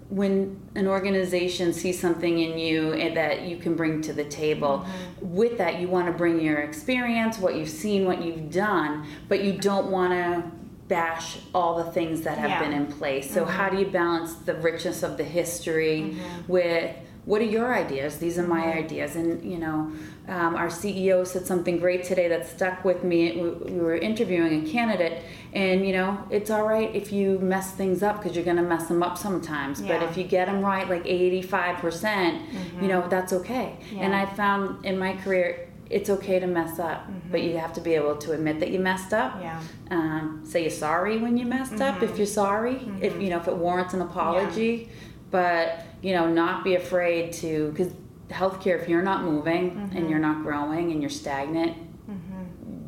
when 0.08 0.60
an 0.74 0.86
organization 0.86 1.72
sees 1.72 2.00
something 2.00 2.38
in 2.38 2.58
you 2.58 2.92
that 3.14 3.42
you 3.42 3.56
can 3.56 3.74
bring 3.74 4.00
to 4.02 4.12
the 4.12 4.24
table. 4.24 4.86
Mm-hmm. 4.86 5.34
With 5.34 5.58
that, 5.58 5.80
you 5.80 5.88
want 5.88 6.06
to 6.06 6.12
bring 6.12 6.40
your 6.40 6.58
experience, 6.58 7.38
what 7.38 7.56
you've 7.56 7.68
seen, 7.68 8.04
what 8.04 8.22
you've 8.22 8.50
done, 8.50 9.06
but 9.28 9.42
you 9.42 9.52
don't 9.52 9.90
want 9.90 10.12
to 10.12 10.50
bash 10.86 11.38
all 11.52 11.82
the 11.82 11.90
things 11.90 12.20
that 12.22 12.38
have 12.38 12.50
Yeah. 12.50 12.60
been 12.60 12.72
in 12.72 12.86
place. 12.86 13.28
So, 13.28 13.42
mm-hmm. 13.42 13.50
how 13.50 13.68
do 13.68 13.78
you 13.78 13.86
balance 13.86 14.34
the 14.34 14.54
richness 14.54 15.02
of 15.02 15.16
the 15.16 15.24
history 15.24 16.14
mm-hmm. 16.14 16.52
with 16.52 16.94
what 17.26 17.40
are 17.42 17.44
your 17.44 17.74
ideas? 17.74 18.18
These 18.18 18.38
are 18.38 18.46
my 18.46 18.72
ideas. 18.72 19.16
And, 19.16 19.44
you 19.44 19.58
know, 19.58 19.90
um, 20.28 20.54
our 20.54 20.68
CEO 20.68 21.26
said 21.26 21.44
something 21.44 21.78
great 21.78 22.04
today 22.04 22.28
that 22.28 22.48
stuck 22.48 22.84
with 22.84 23.02
me. 23.02 23.32
We, 23.32 23.50
we 23.50 23.80
were 23.80 23.96
interviewing 23.96 24.64
a 24.64 24.70
candidate, 24.70 25.24
and, 25.52 25.84
you 25.84 25.92
know, 25.92 26.24
it's 26.30 26.50
all 26.50 26.64
right 26.66 26.94
if 26.94 27.12
you 27.12 27.40
mess 27.40 27.72
things 27.72 28.02
up 28.02 28.18
because 28.18 28.36
you're 28.36 28.44
going 28.44 28.58
to 28.58 28.62
mess 28.62 28.86
them 28.86 29.02
up 29.02 29.18
sometimes. 29.18 29.82
But 29.82 30.04
if 30.04 30.16
you 30.16 30.22
get 30.22 30.46
them 30.46 30.62
right, 30.62 30.88
like 30.88 31.04
85%, 31.04 31.80
percent 31.80 32.42
you 32.80 32.88
know, 32.88 33.06
that's 33.08 33.32
okay. 33.32 33.76
And 33.96 34.14
I 34.14 34.26
found 34.26 34.84
in 34.84 34.96
my 34.96 35.16
career, 35.16 35.68
it's 35.90 36.10
okay 36.10 36.38
to 36.40 36.46
mess 36.46 36.78
up, 36.78 37.08
but 37.30 37.42
you 37.42 37.56
have 37.58 37.72
to 37.74 37.80
be 37.80 37.94
able 37.94 38.16
to 38.16 38.32
admit 38.32 38.60
that 38.60 38.70
you 38.70 38.78
messed 38.78 39.12
up. 39.12 39.36
Yeah. 39.40 39.60
Um, 39.90 40.42
say 40.44 40.62
you're 40.62 40.70
sorry 40.70 41.18
when 41.18 41.36
you 41.36 41.46
messed 41.46 41.80
up 41.80 42.02
if 42.02 42.18
you're 42.18 42.26
sorry, 42.26 42.88
if 43.00 43.20
you 43.20 43.30
know 43.30 43.38
if 43.38 43.46
it 43.46 43.56
warrants 43.56 43.94
an 43.94 44.02
apology, 44.02 44.88
but 45.30 45.82
you 46.02 46.12
know 46.14 46.28
not 46.28 46.64
be 46.64 46.74
afraid 46.74 47.32
to 47.34 47.70
because 47.70 47.92
healthcare 48.28 48.80
if 48.80 48.88
you're 48.88 49.02
not 49.02 49.22
moving 49.24 49.90
and 49.94 50.10
you're 50.10 50.18
not 50.18 50.42
growing 50.42 50.90
and 50.92 51.00
you're 51.00 51.10
stagnant, 51.10 51.76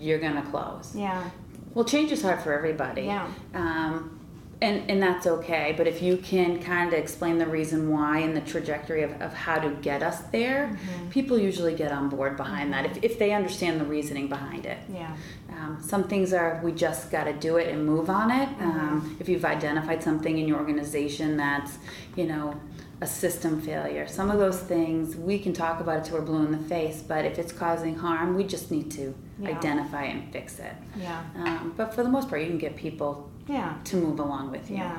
you're 0.01 0.19
gonna 0.19 0.43
close. 0.51 0.95
Yeah. 0.95 1.31
Well, 1.75 1.85
change 1.85 2.11
is 2.11 2.23
hard 2.23 2.43
for 2.43 2.53
everybody. 2.53 3.03
Yeah. 3.03 3.29
Um, 3.55 4.18
and, 4.61 4.91
and 4.91 5.03
that's 5.03 5.27
okay. 5.27 5.75
But 5.77 5.87
if 5.87 6.03
you 6.03 6.17
can 6.17 6.61
kind 6.63 6.93
of 6.93 6.99
explain 6.99 7.39
the 7.39 7.47
reason 7.47 7.91
why 7.91 8.19
and 8.19 8.37
the 8.37 8.41
trajectory 8.41 9.03
of, 9.03 9.21
of 9.23 9.33
how 9.33 9.59
to 9.61 9.71
get 9.71 10.03
us 10.03 10.21
there, 10.33 10.77
people 11.11 11.39
usually 11.39 11.75
get 11.75 11.93
on 11.93 12.09
board 12.09 12.37
behind 12.37 12.73
that 12.73 12.85
if, 12.85 13.05
if 13.05 13.19
they 13.19 13.33
understand 13.33 13.81
the 13.81 13.85
reasoning 13.85 14.29
behind 14.29 14.67
it. 14.67 14.79
Yeah. 14.93 15.15
Um, 15.51 15.79
some 15.81 16.05
things 16.05 16.33
are 16.33 16.61
we 16.63 16.73
just 16.73 17.11
got 17.11 17.25
to 17.25 17.33
do 17.33 17.57
it 17.57 17.69
and 17.69 17.85
move 17.87 18.11
on 18.11 18.31
it. 18.31 18.49
Um, 18.61 19.17
if 19.21 19.29
you've 19.29 19.45
identified 19.45 20.03
something 20.03 20.39
in 20.39 20.47
your 20.47 20.59
organization 20.59 21.37
that's, 21.37 21.79
you 22.17 22.27
know, 22.27 22.61
a 23.01 23.07
system 23.07 23.61
failure, 23.61 24.09
some 24.09 24.31
of 24.31 24.39
those 24.39 24.59
things 24.59 25.15
we 25.15 25.39
can 25.39 25.53
talk 25.53 25.81
about 25.81 25.99
it 25.99 26.05
till 26.05 26.19
we're 26.19 26.25
blue 26.25 26.45
in 26.45 26.51
the 26.51 26.59
face. 26.69 27.03
But 27.07 27.25
if 27.25 27.39
it's 27.39 27.53
causing 27.53 27.95
harm, 27.97 28.35
we 28.37 28.45
just 28.45 28.71
need 28.71 28.91
to 28.93 29.15
Yeah. 29.39 29.51
identify 29.51 30.03
and 30.05 30.33
fix 30.33 30.59
it. 30.59 30.73
Yeah. 30.97 31.21
Um, 31.37 31.75
but 31.77 31.95
for 31.95 32.03
the 32.03 32.09
most 32.09 32.29
part, 32.29 32.41
you 32.43 32.49
can 32.49 32.59
get 32.59 32.75
people 32.77 33.31
Yeah. 33.47 33.75
to 33.85 33.97
move 33.97 34.19
along 34.19 34.51
with 34.51 34.69
you. 34.69 34.79
Yeah. 34.79 34.99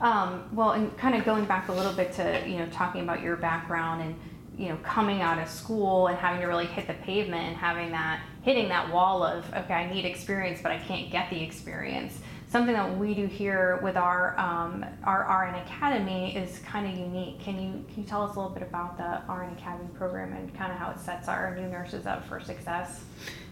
Um, 0.00 0.44
well, 0.52 0.72
and 0.72 0.96
kind 0.96 1.14
of 1.14 1.24
going 1.24 1.44
back 1.44 1.68
a 1.68 1.72
little 1.72 1.92
bit 1.92 2.12
to 2.14 2.42
you 2.48 2.58
know 2.58 2.66
talking 2.72 3.02
about 3.02 3.22
your 3.22 3.36
background 3.36 4.02
and 4.02 4.14
you 4.56 4.68
know 4.70 4.76
coming 4.82 5.22
out 5.22 5.38
of 5.40 5.48
school 5.48 6.08
and 6.08 6.18
having 6.18 6.40
to 6.40 6.46
really 6.48 6.66
hit 6.66 6.86
the 6.88 6.94
pavement 6.94 7.44
and 7.46 7.56
having 7.56 7.92
that 7.92 8.20
hitting 8.42 8.68
that 8.68 8.92
wall 8.92 9.22
of 9.22 9.44
okay 9.54 9.74
I 9.74 9.92
need 9.92 10.04
experience 10.04 10.60
but 10.62 10.72
I 10.72 10.78
can't 10.78 11.10
get 11.10 11.30
the 11.30 11.40
experience. 11.42 12.18
Something 12.50 12.72
that 12.74 12.96
we 12.96 13.12
do 13.12 13.26
here 13.26 13.78
with 13.82 13.98
our 13.98 14.38
um, 14.38 14.82
our 15.04 15.20
RN 15.46 15.56
Academy 15.66 16.34
is 16.34 16.60
kind 16.60 16.90
of 16.90 16.98
unique. 16.98 17.40
Can 17.40 17.60
you 17.60 17.84
can 17.92 18.02
you 18.02 18.08
tell 18.08 18.22
us 18.22 18.36
a 18.36 18.40
little 18.40 18.54
bit 18.54 18.62
about 18.62 18.96
the 18.96 19.20
RN 19.30 19.52
Academy 19.52 19.90
program 19.92 20.32
and 20.32 20.54
kind 20.56 20.72
of 20.72 20.78
how 20.78 20.90
it 20.90 20.98
sets 20.98 21.28
our 21.28 21.54
new 21.54 21.68
nurses 21.68 22.06
up 22.06 22.26
for 22.26 22.40
success? 22.40 23.04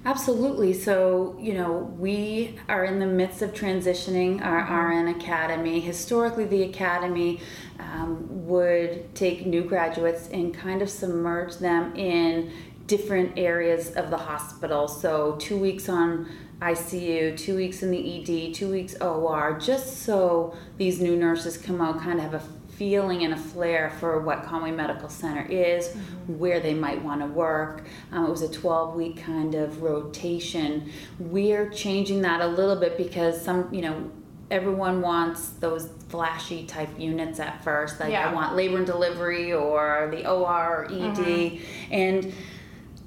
Absolutely. 0.07 0.73
So, 0.73 1.37
you 1.39 1.53
know, 1.53 1.95
we 1.99 2.59
are 2.71 2.85
in 2.85 2.99
the 2.99 3.07
midst 3.07 3.43
of 3.43 3.53
transitioning 3.53 4.41
our 4.43 4.89
RN 4.89 5.09
Academy. 5.09 5.79
Historically, 5.81 6.47
the 6.47 6.63
Academy 6.63 7.41
um, 7.79 8.47
would 8.47 9.15
take 9.15 9.45
new 9.45 9.63
graduates 9.63 10.29
and 10.29 10.55
kind 10.55 10.81
of 10.81 10.89
submerge 10.89 11.57
them 11.57 11.95
in 11.97 12.51
different 12.87 13.37
areas 13.37 13.91
of 13.91 14.11
the 14.11 14.17
hospital. 14.17 14.89
So 14.89 15.37
two 15.41 15.59
weeks 15.59 15.89
on 15.89 16.31
ICU, 16.61 17.37
two 17.37 17.57
weeks 17.57 17.83
in 17.83 17.91
the 17.91 18.49
ED, 18.49 18.55
two 18.55 18.71
weeks 18.71 18.95
OR, 19.01 19.59
just 19.61 20.03
so 20.03 20.57
these 20.79 21.01
new 21.01 21.17
nurses 21.17 21.57
come 21.57 21.81
out 21.81 22.01
kind 22.01 22.19
of 22.19 22.25
have 22.25 22.35
a 22.35 22.43
feeling 22.77 23.25
and 23.25 23.33
a 23.35 23.37
flair 23.37 23.91
for 23.99 24.21
what 24.21 24.43
Conway 24.45 24.71
Medical 24.71 25.09
Center 25.09 25.47
is, 25.47 25.89
mm-hmm. 25.89 26.39
where 26.39 26.61
they 26.61 26.75
might 26.75 27.03
want 27.03 27.21
to 27.21 27.27
work. 27.27 27.85
Um, 28.13 28.27
it 28.27 28.31
was 28.31 28.43
a 28.43 28.51
12 28.51 28.95
week 28.95 29.23
kind 29.23 29.55
of 29.55 29.83
rotation. 29.83 30.91
We're 31.19 31.71
changing 31.71 32.23
that 32.23 32.41
a 32.41 32.47
little 32.47 32.77
bit 32.77 32.97
because 32.97 33.41
some, 33.41 33.73
you 33.73 33.83
know, 33.83 34.11
everyone 34.51 35.01
wants 35.01 35.49
those 35.51 35.91
flashy 36.09 36.65
type 36.67 36.91
units 36.99 37.41
at 37.41 37.65
first. 37.65 37.99
Like 37.99 38.13
yeah. 38.13 38.31
I 38.31 38.33
want 38.33 38.55
labor 38.55 38.77
and 38.77 38.87
delivery 38.87 39.53
or 39.53 40.09
the 40.11 40.31
OR 40.31 40.85
or 40.85 40.85
ED. 40.87 41.17
Mm-hmm. 41.17 41.93
And 41.93 42.35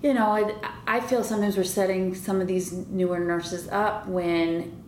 you 0.02 0.14
know, 0.14 0.28
I, 0.28 0.54
I 0.88 1.00
feel 1.02 1.24
sometimes 1.24 1.58
we're 1.58 1.64
setting 1.64 2.16
some 2.16 2.40
of 2.40 2.48
these 2.48 2.72
newer 2.72 3.20
nurses 3.20 3.68
up 3.70 4.08
when 4.08 4.84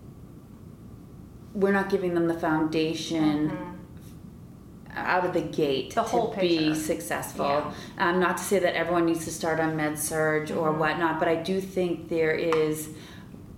we're 1.53 1.74
not 1.74 1.89
giving 1.89 2.13
them 2.13 2.27
the 2.27 2.39
foundation 2.39 3.50
mm-hmm. 3.50 4.98
out 4.98 5.25
of 5.25 5.34
the 5.34 5.41
gate 5.41 5.94
the 5.94 6.03
to 6.03 6.34
be 6.39 6.74
successful. 6.74 7.46
Yeah. 7.46 7.74
Um, 7.98 8.20
not 8.22 8.38
to 8.38 8.44
say 8.44 8.60
that 8.60 8.75
everyone 8.75 9.06
needs 9.06 9.25
to 9.25 9.32
start 9.32 9.60
on 9.60 9.75
med 9.75 10.00
surg 10.00 10.48
mm-hmm. 10.48 10.58
or 10.58 10.72
whatnot, 10.72 11.20
but 11.20 11.27
I 11.27 11.36
do 11.36 11.60
think 11.60 12.08
there 12.08 12.32
is 12.32 12.89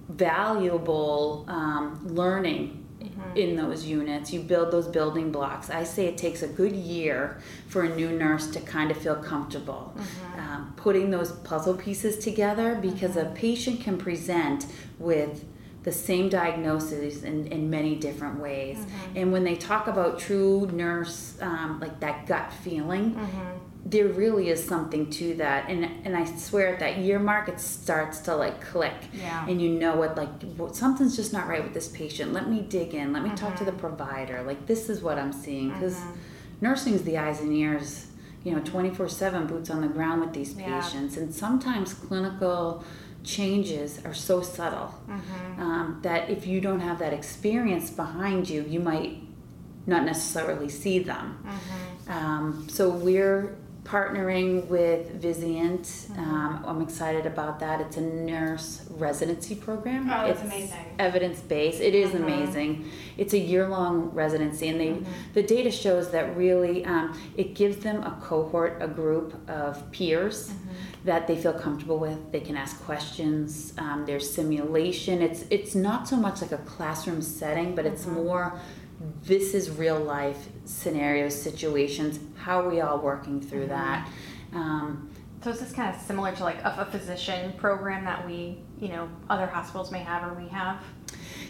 valuable 0.10 1.46
um, 1.48 2.00
learning 2.08 2.83
mm-hmm. 3.24 3.38
in 3.38 3.56
those 3.56 3.86
units. 3.86 4.32
You 4.34 4.42
build 4.42 4.72
those 4.72 4.88
building 4.88 5.32
blocks. 5.32 5.70
I 5.70 5.84
say 5.84 6.08
it 6.08 6.18
takes 6.18 6.42
a 6.42 6.48
good 6.48 6.74
year 6.74 7.42
for 7.68 7.84
a 7.84 7.96
new 7.96 8.12
nurse 8.12 8.48
to 8.52 8.60
kind 8.62 8.92
of 8.92 8.98
feel 8.98 9.16
comfortable 9.16 9.94
mm-hmm. 9.96 10.40
um, 10.40 10.74
putting 10.76 11.12
those 11.12 11.32
puzzle 11.32 11.76
pieces 11.76 12.18
together 12.18 12.76
because 12.76 13.18
a 13.18 13.26
mm-hmm. 13.26 13.36
patient 13.36 13.82
can 13.82 13.98
present 13.98 14.66
with 15.00 15.46
the 15.84 15.92
same 15.92 16.30
diagnosis 16.30 17.24
in, 17.24 17.48
in 17.48 17.70
many 17.70 17.96
different 17.96 18.40
ways. 18.40 18.78
Mm-hmm. 18.78 19.18
And 19.18 19.32
when 19.34 19.44
they 19.44 19.56
talk 19.56 19.88
about 19.88 20.18
true 20.18 20.70
nurse, 20.72 21.38
um, 21.42 21.80
like 21.82 22.00
that 22.00 22.26
gut 22.26 22.54
feeling, 22.54 23.16
mm-hmm 23.16 23.70
there 23.86 24.08
really 24.08 24.50
is 24.50 24.64
something 24.64 25.10
to 25.10 25.34
that 25.36 25.70
and 25.70 25.84
and 26.06 26.16
i 26.16 26.24
swear 26.24 26.70
at 26.74 26.80
that 26.80 27.00
year 27.00 27.20
mark 27.20 27.50
it 27.50 27.60
starts 27.60 28.20
to 28.20 28.36
like 28.36 28.62
click 28.62 28.94
yeah. 29.14 29.46
and 29.48 29.62
you 29.62 29.70
know 29.70 29.96
what 29.96 30.16
like 30.16 30.30
something's 30.74 31.16
just 31.16 31.34
not 31.34 31.48
right 31.48 31.64
with 31.64 31.74
this 31.74 31.90
patient 31.90 32.32
let 32.32 32.50
me 32.50 32.62
dig 32.62 32.94
in 32.94 33.12
let 33.12 33.24
me 33.24 33.30
mm-hmm. 33.30 33.36
talk 33.36 33.56
to 33.56 33.66
the 33.66 33.72
mm-hmm. 33.72 33.80
provider 33.82 34.42
like 34.44 34.66
this 34.68 34.90
is 34.90 35.02
what 35.02 35.18
i'm 35.20 35.34
seeing 35.34 35.70
because 35.70 35.96
mm-hmm. 35.96 36.14
nursing's 36.62 37.04
the 37.04 37.18
eyes 37.18 37.42
and 37.42 37.54
ears 37.54 38.08
you 38.44 38.54
know 38.54 38.62
24-7 38.62 39.48
boots 39.48 39.70
on 39.70 39.82
the 39.82 39.88
ground 39.88 40.22
with 40.22 40.34
these 40.34 40.54
patients 40.54 41.16
yeah. 41.16 41.24
and 41.24 41.36
sometimes 41.36 41.94
clinical 41.94 42.84
changes 43.24 44.00
are 44.06 44.14
so 44.14 44.42
subtle 44.42 44.94
mm-hmm. 45.08 45.62
um, 45.62 46.00
that 46.04 46.30
if 46.30 46.46
you 46.48 46.62
don't 46.62 46.82
have 46.82 47.00
that 47.00 47.12
experience 47.12 47.90
behind 47.90 48.50
you 48.50 48.64
you 48.64 48.80
might 48.80 49.18
not 49.86 50.06
necessarily 50.06 50.70
see 50.70 51.00
them 51.00 51.38
mm-hmm. 51.46 52.12
um, 52.12 52.68
so 52.70 52.90
we're 52.90 53.58
partnering 53.94 54.66
with 54.70 55.22
Vizient. 55.22 55.82
Mm-hmm. 55.82 56.20
Um, 56.20 56.64
I'm 56.66 56.82
excited 56.82 57.28
about 57.28 57.60
that. 57.60 57.80
It's 57.80 57.98
a 57.98 58.02
nurse 58.02 58.82
residency 58.90 59.54
program. 59.54 60.10
Oh, 60.12 60.26
it's 60.26 60.42
amazing. 60.42 60.96
Evidence 60.98 61.40
based. 61.42 61.80
It 61.80 61.94
is 61.94 62.10
mm-hmm. 62.10 62.24
amazing. 62.24 62.92
It's 63.18 63.34
a 63.34 63.38
year 63.38 63.70
long 63.70 64.10
residency, 64.10 64.68
and 64.70 64.80
they 64.82 64.88
mm-hmm. 64.88 65.34
the 65.36 65.44
data 65.44 65.70
shows 65.70 66.10
that 66.10 66.36
really 66.36 66.84
um, 66.86 67.16
it 67.38 67.54
gives 67.54 67.78
them 67.78 68.02
a 68.02 68.18
cohort, 68.20 68.82
a 68.82 68.88
group 68.88 69.30
of 69.48 69.92
peers. 69.92 70.50
Mm-hmm. 70.50 70.70
That 71.06 71.28
they 71.28 71.36
feel 71.36 71.52
comfortable 71.52 72.00
with, 72.00 72.32
they 72.32 72.40
can 72.40 72.56
ask 72.56 72.82
questions. 72.86 73.74
Um, 73.78 74.06
there's 74.06 74.28
simulation. 74.40 75.22
It's 75.22 75.44
it's 75.50 75.76
not 75.76 76.08
so 76.08 76.16
much 76.16 76.42
like 76.42 76.54
a 76.54 76.64
classroom 76.76 77.22
setting, 77.22 77.76
but 77.76 77.86
it's 77.86 78.06
mm-hmm. 78.06 78.24
more 78.24 78.60
this 79.24 79.54
is 79.54 79.70
real 79.70 80.00
life 80.00 80.48
scenarios, 80.66 81.40
situations. 81.40 82.20
How 82.38 82.62
are 82.62 82.70
we 82.70 82.82
all 82.82 83.00
working 83.00 83.42
through 83.42 83.68
mm-hmm. 83.68 83.70
that? 83.70 84.10
Um, 84.54 85.10
so 85.44 85.50
is 85.50 85.60
this 85.60 85.74
kind 85.74 85.94
of 85.94 86.02
similar 86.02 86.34
to 86.34 86.44
like 86.44 86.60
a, 86.64 86.76
a, 86.80 86.86
physician 86.86 87.52
program 87.58 88.06
that 88.06 88.26
we, 88.26 88.60
you 88.80 88.88
know, 88.88 89.10
other 89.30 89.46
hospitals 89.46 89.92
may 89.92 90.00
have 90.00 90.24
or 90.24 90.34
we 90.36 90.48
have? 90.48 90.82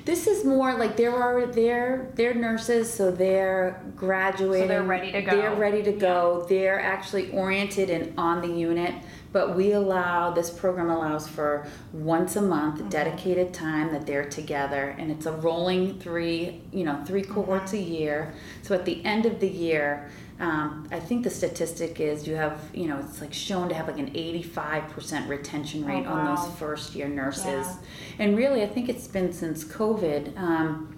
This 0.04 0.26
is 0.26 0.44
more 0.44 0.74
like 0.74 0.98
they're 0.98 1.14
already 1.14 1.52
they're 1.52 2.12
they're 2.16 2.34
nurses, 2.34 2.92
so 2.92 3.12
they're 3.12 3.84
graduating. 3.96 4.64
So 4.64 4.68
they're 4.68 4.84
ready 4.84 5.12
to 5.12 5.22
go. 5.22 5.32
They're 5.32 5.56
ready 5.56 5.84
to 5.84 5.92
go. 5.92 6.40
Yeah. 6.42 6.48
They're 6.50 6.80
actually 6.82 7.32
oriented 7.32 7.90
and 7.90 8.18
on 8.18 8.42
the 8.42 8.48
unit 8.48 8.96
but 9.34 9.56
we 9.56 9.74
allow 9.74 10.32
this 10.32 10.50
program 10.50 10.90
allows 10.90 11.28
for 11.28 11.68
once 11.92 12.38
a 12.38 12.42
month 12.42 12.80
mm-hmm. 12.80 12.90
dedicated 12.90 13.54
time 13.54 13.92
that 13.92 14.08
they're 14.08 14.30
together 14.30 14.96
and 14.98 15.12
it's 15.12 15.26
a 15.26 15.32
rolling 15.32 16.00
three 16.00 16.62
you 16.72 16.86
know 16.86 17.04
three 17.06 17.24
cohorts 17.24 17.74
mm-hmm. 17.74 17.84
a 17.84 17.98
year 17.98 18.34
so 18.62 18.74
at 18.74 18.86
the 18.86 19.04
end 19.04 19.26
of 19.26 19.42
the 19.42 19.50
year 19.50 20.10
um, 20.40 20.88
I 20.92 21.00
think 21.00 21.24
the 21.24 21.30
statistic 21.30 22.00
is 22.00 22.28
you 22.28 22.36
have, 22.36 22.60
you 22.74 22.88
know, 22.88 23.00
it's 23.00 23.22
like 23.22 23.34
shown 23.34 23.70
to 23.70 23.76
have 23.76 23.88
like 23.88 24.00
an 24.00 24.12
85% 24.12 25.30
retention 25.30 25.86
rate 25.86 26.06
oh, 26.08 26.12
wow. 26.12 26.20
on 26.20 26.36
those 26.36 26.54
first 26.58 26.96
year 26.96 27.08
nurses. 27.08 27.46
Yeah. 27.46 27.76
And 28.20 28.36
really, 28.36 28.64
I 28.64 28.68
think 28.68 28.90
it's 28.90 29.08
been 29.08 29.32
since 29.32 29.64
COVID. 29.64 30.38
Um, 30.38 30.98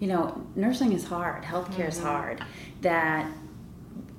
you 0.00 0.08
know, 0.08 0.44
nursing 0.56 0.92
is 0.92 1.04
hard, 1.04 1.44
healthcare 1.44 1.68
mm-hmm. 1.68 1.88
is 1.88 2.00
hard. 2.00 2.44
That 2.80 3.32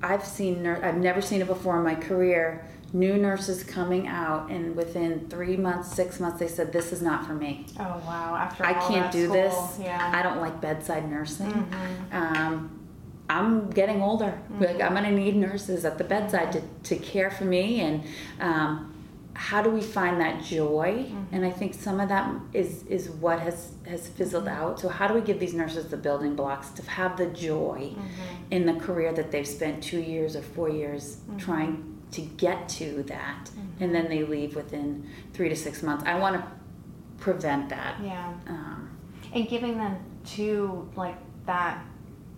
I've 0.02 0.24
seen, 0.24 0.66
I've 0.66 0.96
never 0.96 1.20
seen 1.20 1.42
it 1.42 1.46
before 1.46 1.76
in 1.76 1.84
my 1.84 1.94
career 1.94 2.66
new 2.94 3.18
nurses 3.18 3.64
coming 3.64 4.06
out 4.06 4.48
and 4.50 4.76
within 4.76 5.28
three 5.28 5.56
months 5.56 5.92
six 5.92 6.20
months 6.20 6.38
they 6.38 6.46
said 6.46 6.72
this 6.72 6.92
is 6.92 7.02
not 7.02 7.26
for 7.26 7.34
me 7.34 7.66
oh 7.80 8.00
wow 8.06 8.36
after 8.36 8.64
i 8.64 8.72
can't 8.72 9.12
do 9.12 9.24
school. 9.24 9.34
this 9.34 9.78
yeah. 9.80 10.12
i 10.14 10.22
don't 10.22 10.40
like 10.40 10.60
bedside 10.60 11.10
nursing 11.10 11.50
mm-hmm. 11.50 12.16
um, 12.16 12.80
i'm 13.28 13.68
getting 13.70 14.00
older 14.00 14.26
mm-hmm. 14.26 14.62
like 14.62 14.80
i'm 14.80 14.92
going 14.92 15.02
to 15.02 15.10
need 15.10 15.34
nurses 15.34 15.84
at 15.84 15.98
the 15.98 16.04
bedside 16.04 16.52
to, 16.52 16.62
to 16.84 16.94
care 16.96 17.32
for 17.32 17.44
me 17.44 17.80
and 17.80 18.04
um, 18.38 18.90
how 19.34 19.60
do 19.60 19.68
we 19.70 19.80
find 19.80 20.20
that 20.20 20.40
joy 20.44 21.04
mm-hmm. 21.04 21.34
and 21.34 21.44
i 21.44 21.50
think 21.50 21.74
some 21.74 21.98
of 21.98 22.08
that 22.08 22.32
is 22.52 22.84
is 22.84 23.10
what 23.10 23.40
has 23.40 23.72
has 23.88 24.06
fizzled 24.06 24.44
mm-hmm. 24.44 24.66
out 24.66 24.78
so 24.78 24.88
how 24.88 25.08
do 25.08 25.14
we 25.14 25.20
give 25.20 25.40
these 25.40 25.52
nurses 25.52 25.86
the 25.88 25.96
building 25.96 26.36
blocks 26.36 26.68
to 26.70 26.88
have 26.88 27.16
the 27.16 27.26
joy 27.26 27.90
mm-hmm. 27.90 28.52
in 28.52 28.66
the 28.66 28.74
career 28.74 29.12
that 29.12 29.32
they've 29.32 29.48
spent 29.48 29.82
two 29.82 30.00
years 30.00 30.36
or 30.36 30.42
four 30.42 30.68
years 30.68 31.16
mm-hmm. 31.16 31.38
trying 31.38 31.93
to 32.14 32.20
get 32.20 32.68
to 32.68 33.02
that 33.04 33.50
mm-hmm. 33.50 33.82
and 33.82 33.94
then 33.94 34.08
they 34.08 34.22
leave 34.22 34.54
within 34.54 35.08
three 35.32 35.48
to 35.48 35.56
six 35.56 35.82
months. 35.82 36.04
I 36.06 36.18
want 36.18 36.36
to 36.36 36.46
prevent 37.18 37.68
that. 37.70 38.00
Yeah. 38.02 38.32
Um, 38.46 38.96
and 39.32 39.48
giving 39.48 39.78
them 39.78 39.96
to 40.36 40.88
like 40.96 41.16
that 41.46 41.84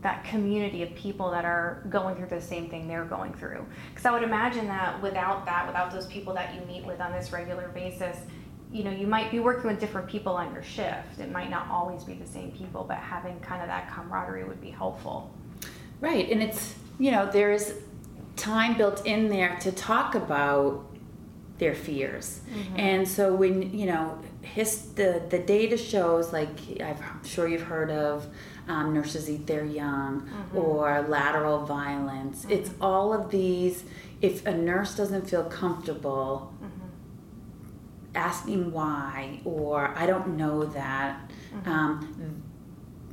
that 0.02 0.25
community 0.25 0.83
of 0.83 0.95
people 0.95 1.30
that 1.30 1.45
are 1.45 1.83
going 1.88 2.14
through 2.14 2.28
the 2.28 2.40
same 2.40 2.71
thing 2.71 2.87
they're 2.87 3.04
going 3.04 3.35
through. 3.35 3.66
Because 3.90 4.06
i 4.06 4.11
would 4.11 4.23
imagine 4.23 4.66
that 4.68 5.00
without 5.02 5.45
that 5.47 5.66
without 5.66 5.90
those 5.90 6.06
people 6.06 6.33
that 6.35 6.54
you 6.54 6.61
meet 6.62 6.85
with 6.85 7.00
on 7.00 7.12
this 7.12 7.33
regular 7.33 7.68
basis 7.68 8.16
you 8.73 8.83
know 8.83 8.90
you 8.90 9.06
might 9.06 9.30
be 9.30 9.40
working 9.40 9.71
with 9.71 9.78
different 9.78 10.09
people 10.09 10.35
on 10.35 10.52
your 10.54 10.62
shift. 10.62 11.18
It 11.21 11.30
might 11.30 11.50
not 11.50 11.68
always 11.68 12.02
be 12.04 12.14
the 12.14 12.26
same 12.26 12.50
people 12.52 12.85
but 12.88 12.97
having 12.97 13.38
kind 13.40 13.61
of 13.61 13.68
that 13.68 13.90
camaraderie 13.92 14.45
would 14.45 14.61
be 14.61 14.71
helpful. 14.71 15.30
Right 16.00 16.30
and 16.30 16.42
it's 16.42 16.75
you 16.99 17.11
know 17.11 17.28
there's 17.30 17.73
time 18.37 18.76
built 18.76 19.05
in 19.07 19.28
there 19.28 19.57
to 19.61 19.73
talk 19.73 20.14
about 20.14 20.85
their 21.59 21.75
fears. 21.75 22.40
Mm-hmm. 22.50 22.81
And 22.81 23.09
so 23.09 23.35
when, 23.35 23.76
you 23.76 23.87
know, 23.87 24.19
his, 24.43 24.93
the, 24.93 25.23
the 25.31 25.38
data 25.38 25.76
shows, 25.76 26.33
like 26.33 26.50
I'm 26.81 27.25
sure 27.25 27.49
you've 27.49 27.62
heard 27.62 27.90
of 27.90 28.26
um, 28.69 28.93
nurses 28.93 29.31
eat 29.31 29.47
their 29.47 29.64
young 29.64 30.23
mm-hmm. 30.23 30.59
or 30.59 31.07
lateral 31.09 31.64
violence. 31.64 32.43
Mm-hmm. 32.43 32.52
It's 32.52 32.71
all 32.81 33.12
of 33.12 33.31
these, 33.31 33.85
if 34.21 34.45
a 34.47 34.55
nurse 34.55 34.95
doesn't 34.97 35.31
feel 35.31 35.45
comfortable 35.45 36.52
mm-hmm. 36.62 36.87
asking 38.14 38.73
why 38.73 39.40
or 39.45 39.95
I 39.97 40.07
don't 40.07 40.37
know 40.37 40.64
that, 40.64 41.31
mm-hmm. 41.55 41.71
um, 41.71 42.43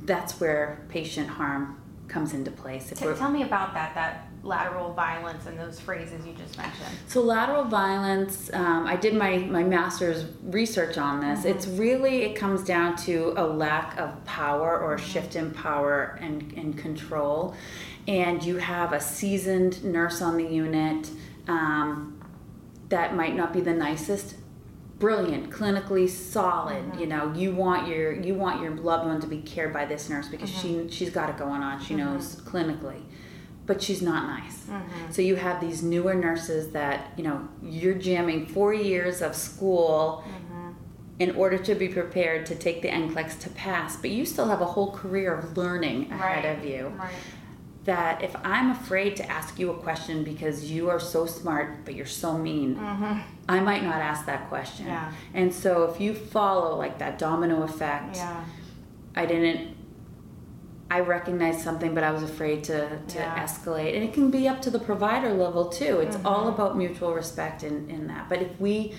that's 0.02 0.38
where 0.38 0.84
patient 0.90 1.28
harm 1.28 1.80
comes 2.08 2.34
into 2.34 2.50
place. 2.50 2.90
T- 2.90 2.96
tell 2.96 3.30
me 3.30 3.42
about 3.42 3.72
that, 3.72 3.94
that 3.94 4.28
lateral 4.44 4.92
violence 4.92 5.46
and 5.46 5.58
those 5.58 5.80
phrases 5.80 6.24
you 6.26 6.34
just 6.34 6.56
mentioned? 6.56 6.90
So 7.08 7.22
lateral 7.22 7.64
violence, 7.64 8.50
um, 8.52 8.86
I 8.86 8.96
did 8.96 9.14
my, 9.14 9.38
my 9.38 9.64
master's 9.64 10.26
research 10.44 10.98
on 10.98 11.20
this. 11.20 11.40
Mm-hmm. 11.40 11.48
It's 11.48 11.66
really, 11.66 12.22
it 12.22 12.34
comes 12.34 12.62
down 12.62 12.96
to 12.98 13.34
a 13.36 13.46
lack 13.46 13.98
of 13.98 14.24
power 14.24 14.78
or 14.78 14.94
a 14.94 15.00
shift 15.00 15.34
in 15.34 15.50
power 15.50 16.18
and, 16.20 16.52
and 16.52 16.76
control. 16.76 17.54
And 18.06 18.42
you 18.42 18.58
have 18.58 18.92
a 18.92 19.00
seasoned 19.00 19.82
nurse 19.82 20.20
on 20.20 20.36
the 20.36 20.44
unit 20.44 21.10
um, 21.48 22.20
that 22.90 23.16
might 23.16 23.34
not 23.34 23.52
be 23.52 23.60
the 23.60 23.72
nicest 23.72 24.36
brilliant 24.98 25.50
clinically 25.50 26.08
solid 26.08 26.76
mm-hmm. 26.76 27.00
you 27.00 27.06
know 27.06 27.32
you 27.34 27.52
want 27.52 27.88
your 27.88 28.12
you 28.12 28.32
want 28.32 28.62
your 28.62 28.70
loved 28.76 29.04
one 29.04 29.20
to 29.20 29.26
be 29.26 29.38
cared 29.38 29.72
by 29.72 29.84
this 29.84 30.08
nurse 30.08 30.28
because 30.28 30.48
mm-hmm. 30.50 30.88
she 30.88 30.96
she's 30.96 31.10
got 31.10 31.28
it 31.28 31.36
going 31.36 31.62
on 31.62 31.80
she 31.80 31.94
mm-hmm. 31.94 32.14
knows 32.14 32.36
clinically 32.36 33.02
but 33.66 33.82
she's 33.82 34.02
not 34.02 34.26
nice. 34.26 34.66
So 35.10 35.22
you 35.22 35.36
have 35.36 35.60
these 35.60 35.82
newer 35.82 36.14
nurses 36.14 36.70
that, 36.72 37.12
you 37.16 37.24
know, 37.24 37.48
you're 37.62 37.94
jamming 37.94 38.46
four 38.46 38.74
years 38.74 39.22
of 39.22 39.34
school 39.34 40.24
in 41.20 41.30
order 41.36 41.56
to 41.58 41.74
be 41.76 41.88
prepared 41.88 42.44
to 42.46 42.54
take 42.56 42.82
the 42.82 42.88
NCLEX 42.88 43.38
to 43.40 43.50
pass, 43.50 43.96
but 43.96 44.10
you 44.10 44.26
still 44.26 44.46
have 44.48 44.60
a 44.60 44.66
whole 44.66 44.90
career 44.90 45.32
of 45.34 45.56
learning 45.56 46.10
ahead 46.10 46.44
Right. 46.44 46.58
of 46.58 46.64
you. 46.64 46.88
Right. 46.98 47.12
That 47.84 48.22
if 48.24 48.34
I'm 48.42 48.70
afraid 48.70 49.14
to 49.16 49.30
ask 49.30 49.58
you 49.58 49.70
a 49.70 49.74
question 49.76 50.24
because 50.24 50.70
you 50.70 50.88
are 50.90 50.98
so 50.98 51.26
smart 51.26 51.84
but 51.84 51.94
you're 51.94 52.06
so 52.06 52.36
mean, 52.36 52.76
I 53.48 53.60
might 53.60 53.84
not 53.84 54.00
ask 54.00 54.26
that 54.26 54.48
question. 54.48 54.86
Mm-hmm. 54.86 54.94
Yeah. 54.94 55.12
And 55.34 55.54
so 55.54 55.84
if 55.84 56.00
you 56.00 56.14
follow 56.14 56.76
like 56.76 56.98
that 56.98 57.18
domino 57.18 57.62
effect, 57.62 58.16
Yeah. 58.16 58.42
I 59.14 59.26
didn't. 59.26 59.73
I 60.90 61.00
recognized 61.00 61.60
something, 61.60 61.94
but 61.94 62.04
I 62.04 62.10
was 62.10 62.22
afraid 62.22 62.62
to, 62.64 62.98
to 63.08 63.18
Yeah. 63.18 63.42
escalate. 63.44 63.94
And 63.94 64.04
it 64.04 64.12
can 64.12 64.30
be 64.30 64.46
up 64.48 64.60
to 64.62 64.70
the 64.70 64.78
provider 64.78 65.32
level 65.32 65.66
too. 65.68 66.00
It's 66.00 66.16
Mm-hmm. 66.16 66.26
all 66.26 66.48
about 66.48 66.76
mutual 66.76 67.14
respect 67.14 67.62
in, 67.62 67.88
in 67.90 68.06
that. 68.08 68.28
But 68.28 68.42
if 68.42 68.60
we 68.60 68.94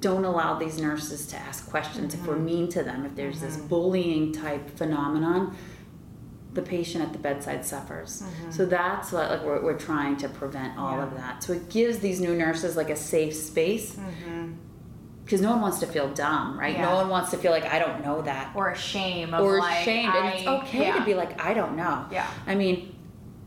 don't 0.00 0.24
allow 0.24 0.58
these 0.58 0.80
nurses 0.80 1.26
to 1.28 1.36
ask 1.36 1.68
questions, 1.68 2.14
if 2.14 2.26
we're 2.26 2.34
Mm-hmm. 2.34 2.44
mean 2.44 2.68
to 2.70 2.82
them, 2.82 3.04
if 3.04 3.14
there's 3.16 3.40
this 3.40 3.56
bullying 3.58 4.32
type 4.32 4.70
phenomenon, 4.76 5.54
the 6.54 6.62
patient 6.62 7.04
at 7.04 7.12
the 7.12 7.18
bedside 7.18 7.64
suffers. 7.64 8.22
Mm-hmm. 8.22 8.50
So 8.50 8.66
that's 8.66 9.12
what 9.12 9.30
like 9.30 9.44
we're, 9.44 9.62
we're 9.62 9.78
trying 9.78 10.16
to 10.16 10.28
prevent 10.28 10.76
all 10.78 11.00
of 11.00 11.14
that. 11.16 11.44
So 11.44 11.52
it 11.52 11.68
gives 11.68 11.98
these 12.00 12.20
new 12.20 12.34
nurses 12.34 12.76
like 12.76 12.90
a 12.90 12.96
safe 12.96 13.36
space 13.36 13.96
because 15.30 15.40
no 15.40 15.50
one 15.52 15.60
wants 15.60 15.78
to 15.78 15.86
feel 15.86 16.08
dumb, 16.08 16.58
right? 16.58 16.74
Yeah. 16.74 16.88
No 16.88 16.96
one 16.96 17.08
wants 17.08 17.30
to 17.30 17.36
feel 17.36 17.52
like 17.52 17.64
I 17.64 17.78
don't 17.78 18.02
know 18.04 18.20
that 18.22 18.50
Or 18.56 18.70
a 18.70 18.76
shame 18.76 19.32
or 19.32 19.60
like, 19.60 19.82
ashamed. 19.82 20.12
and 20.12 20.34
it's 20.34 20.44
okay 20.44 20.88
yeah. 20.88 20.98
to 20.98 21.04
be 21.04 21.14
like, 21.14 21.40
I 21.40 21.54
don't 21.54 21.76
know. 21.76 22.04
Yeah. 22.10 22.28
I 22.48 22.56
mean, 22.56 22.96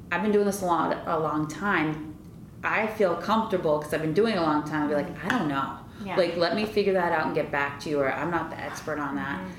I've 0.10 0.22
been 0.22 0.32
doing 0.32 0.46
this 0.46 0.62
a 0.62 0.66
long, 0.66 0.94
a 0.94 1.20
long 1.20 1.50
time. 1.50 2.16
I 2.63 2.88
feel 2.88 3.16
comfortable 3.16 3.80
because 3.80 3.94
I've 3.94 4.02
been 4.02 4.13
doing 4.13 4.36
it 4.36 4.38
a 4.38 4.42
long 4.42 4.63
time. 4.63 4.88
Be 4.88 4.96
like, 4.96 5.25
I 5.25 5.28
don't 5.28 5.50
know. 5.50 5.78
Yeah. 6.06 6.16
Like, 6.16 6.38
let 6.38 6.56
me 6.56 6.66
figure 6.66 6.94
that 6.94 7.12
out 7.12 7.25
and 7.25 7.36
get 7.36 7.52
back 7.52 7.82
to 7.82 7.90
you. 7.90 8.00
Or 8.00 8.10
I'm 8.13 8.32
not 8.32 8.50
the 8.50 8.58
expert 8.58 8.98
on 8.98 9.16
that. 9.16 9.40
Mm-hmm. 9.42 9.50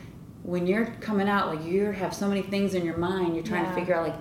When 0.44 0.66
you're 0.66 0.86
coming 1.02 1.28
out, 1.28 1.54
like 1.54 1.62
you 1.62 1.90
have 1.90 2.14
so 2.14 2.26
many 2.26 2.40
things 2.40 2.72
in 2.72 2.86
your 2.86 2.96
mind. 2.96 3.34
You're 3.34 3.44
trying 3.44 3.64
Yeah. 3.64 3.68
to 3.70 3.74
figure 3.74 3.94
out 3.94 4.08
like. 4.08 4.16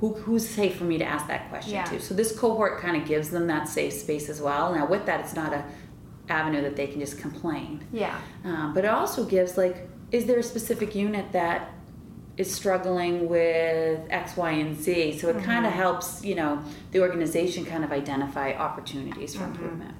Who, 0.00 0.14
who's 0.14 0.48
safe 0.48 0.74
for 0.78 0.82
me 0.82 0.98
to 0.98 1.04
ask 1.04 1.28
that 1.28 1.48
question 1.48 1.74
Yeah. 1.74 1.84
to? 1.84 2.00
So 2.00 2.12
this 2.12 2.36
cohort 2.36 2.80
kind 2.80 3.00
of 3.00 3.06
gives 3.06 3.30
them 3.30 3.46
that 3.46 3.68
safe 3.68 3.92
space 3.92 4.28
as 4.28 4.42
well. 4.42 4.74
Now 4.74 4.84
with 4.84 5.06
that, 5.06 5.20
it's 5.20 5.32
not 5.32 5.52
a 5.52 5.62
avenue 6.28 6.62
that 6.62 6.76
they 6.76 6.86
can 6.86 7.00
just 7.00 7.18
complain. 7.18 7.84
Yeah. 7.92 8.18
Um, 8.44 8.72
but 8.74 8.84
it 8.84 8.90
also 8.90 9.24
gives 9.24 9.56
like, 9.56 9.88
is 10.10 10.26
there 10.26 10.38
a 10.38 10.42
specific 10.42 10.94
unit 10.94 11.32
that 11.32 11.72
is 12.36 12.52
struggling 12.52 13.28
with 13.28 14.00
X, 14.10 14.36
Y, 14.36 14.50
and 14.50 14.80
Z? 14.80 15.18
So 15.18 15.28
it 15.28 15.42
kind 15.42 15.66
of 15.66 15.72
helps, 15.72 16.24
you 16.24 16.34
know, 16.34 16.62
the 16.92 17.00
organization 17.00 17.64
kind 17.64 17.84
of 17.84 17.92
identify 17.92 18.52
opportunities 18.52 19.34
for 19.34 19.44
improvement. 19.44 19.94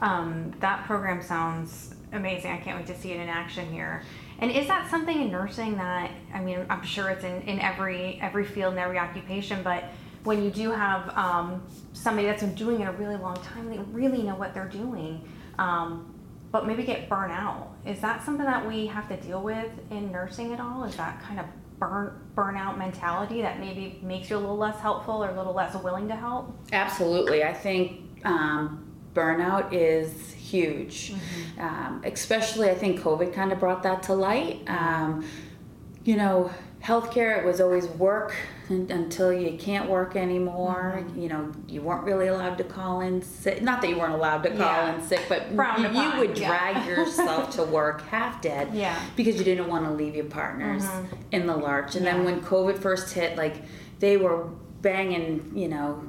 Um, 0.00 0.52
that 0.60 0.84
program 0.84 1.22
sounds 1.22 1.94
amazing. 2.12 2.52
I 2.52 2.58
can't 2.58 2.78
wait 2.78 2.86
to 2.86 2.98
see 2.98 3.12
it 3.12 3.20
in 3.20 3.28
action 3.28 3.70
here. 3.72 4.02
And 4.40 4.52
is 4.52 4.68
that 4.68 4.88
something 4.88 5.20
in 5.20 5.30
nursing 5.30 5.76
that 5.76 6.10
I 6.32 6.40
mean, 6.40 6.64
I'm 6.70 6.84
sure 6.84 7.10
it's 7.10 7.24
in, 7.24 7.42
in 7.42 7.58
every 7.60 8.18
every 8.22 8.44
field 8.44 8.72
and 8.74 8.80
every 8.80 8.98
occupation, 8.98 9.62
but 9.62 9.84
when 10.24 10.42
you 10.42 10.50
do 10.50 10.70
have 10.70 11.16
um, 11.16 11.62
somebody 11.92 12.26
that's 12.26 12.42
been 12.42 12.54
doing 12.54 12.80
it 12.80 12.84
a 12.84 12.92
really 12.92 13.16
long 13.16 13.36
time, 13.42 13.68
they 13.70 13.78
really 13.78 14.22
know 14.22 14.34
what 14.34 14.52
they're 14.54 14.68
doing, 14.68 15.26
um, 15.58 16.14
but 16.50 16.66
maybe 16.66 16.82
get 16.82 17.08
burnt 17.08 17.32
out. 17.32 17.74
Is 17.84 18.00
that 18.00 18.24
something 18.24 18.46
that 18.46 18.66
we 18.66 18.86
have 18.86 19.08
to 19.08 19.16
deal 19.16 19.42
with 19.42 19.70
in 19.90 20.10
nursing 20.10 20.52
at 20.52 20.60
all? 20.60 20.84
Is 20.84 20.96
that 20.96 21.22
kind 21.22 21.40
of 21.40 21.46
burn 21.78 22.12
burnout 22.34 22.78
mentality 22.78 23.42
that 23.42 23.60
maybe 23.60 24.00
makes 24.02 24.30
you 24.30 24.36
a 24.36 24.38
little 24.38 24.56
less 24.56 24.78
helpful 24.80 25.22
or 25.22 25.30
a 25.30 25.36
little 25.36 25.54
less 25.54 25.74
willing 25.82 26.08
to 26.08 26.16
help? 26.16 26.56
Absolutely. 26.72 27.44
I 27.44 27.52
think 27.52 28.00
um, 28.24 28.84
burnout 29.14 29.72
is 29.72 30.32
huge. 30.32 31.12
Um, 31.58 32.02
especially, 32.04 32.70
I 32.70 32.74
think 32.74 33.00
COVID 33.00 33.34
kind 33.34 33.52
of 33.52 33.58
brought 33.58 33.82
that 33.82 34.02
to 34.04 34.14
light. 34.14 34.62
Um, 34.68 35.24
you 36.04 36.16
know, 36.16 36.50
healthcare, 36.82 37.38
it 37.38 37.44
was 37.44 37.60
always 37.60 37.86
work 37.86 38.34
until 38.68 39.32
you 39.32 39.58
can't 39.58 39.88
work 39.88 40.14
anymore. 40.14 41.02
Mm-hmm. 41.02 41.20
You 41.20 41.28
know, 41.28 41.52
you 41.66 41.82
weren't 41.82 42.04
really 42.04 42.28
allowed 42.28 42.58
to 42.58 42.64
call 42.64 43.00
in 43.00 43.22
sick. 43.22 43.62
Not 43.62 43.80
that 43.80 43.90
you 43.90 43.98
weren't 43.98 44.14
allowed 44.14 44.42
to 44.44 44.50
call 44.50 44.58
Yeah. 44.58 44.94
in 44.94 45.02
sick, 45.02 45.22
but 45.28 45.52
Frowned 45.54 45.82
you, 45.82 45.88
upon, 45.88 46.18
would 46.18 46.38
yeah. 46.38 46.48
drag 46.48 46.86
yourself 46.86 47.50
to 47.56 47.64
work 47.78 48.02
half 48.02 48.40
dead 48.40 48.74
Yeah. 48.74 48.98
because 49.16 49.36
you 49.36 49.44
didn't 49.44 49.68
want 49.68 49.84
to 49.86 49.90
leave 49.90 50.14
your 50.14 50.26
partners 50.26 50.84
mm-hmm. 50.84 51.16
in 51.32 51.46
the 51.46 51.56
lurch. 51.56 51.96
And 51.96 52.04
Yeah. 52.04 52.14
then 52.14 52.24
when 52.24 52.40
COVID 52.42 52.78
first 52.78 53.12
hit, 53.12 53.36
like 53.36 53.56
they 53.98 54.16
were 54.16 54.48
banging, 54.80 55.52
you 55.54 55.68
know, 55.68 56.02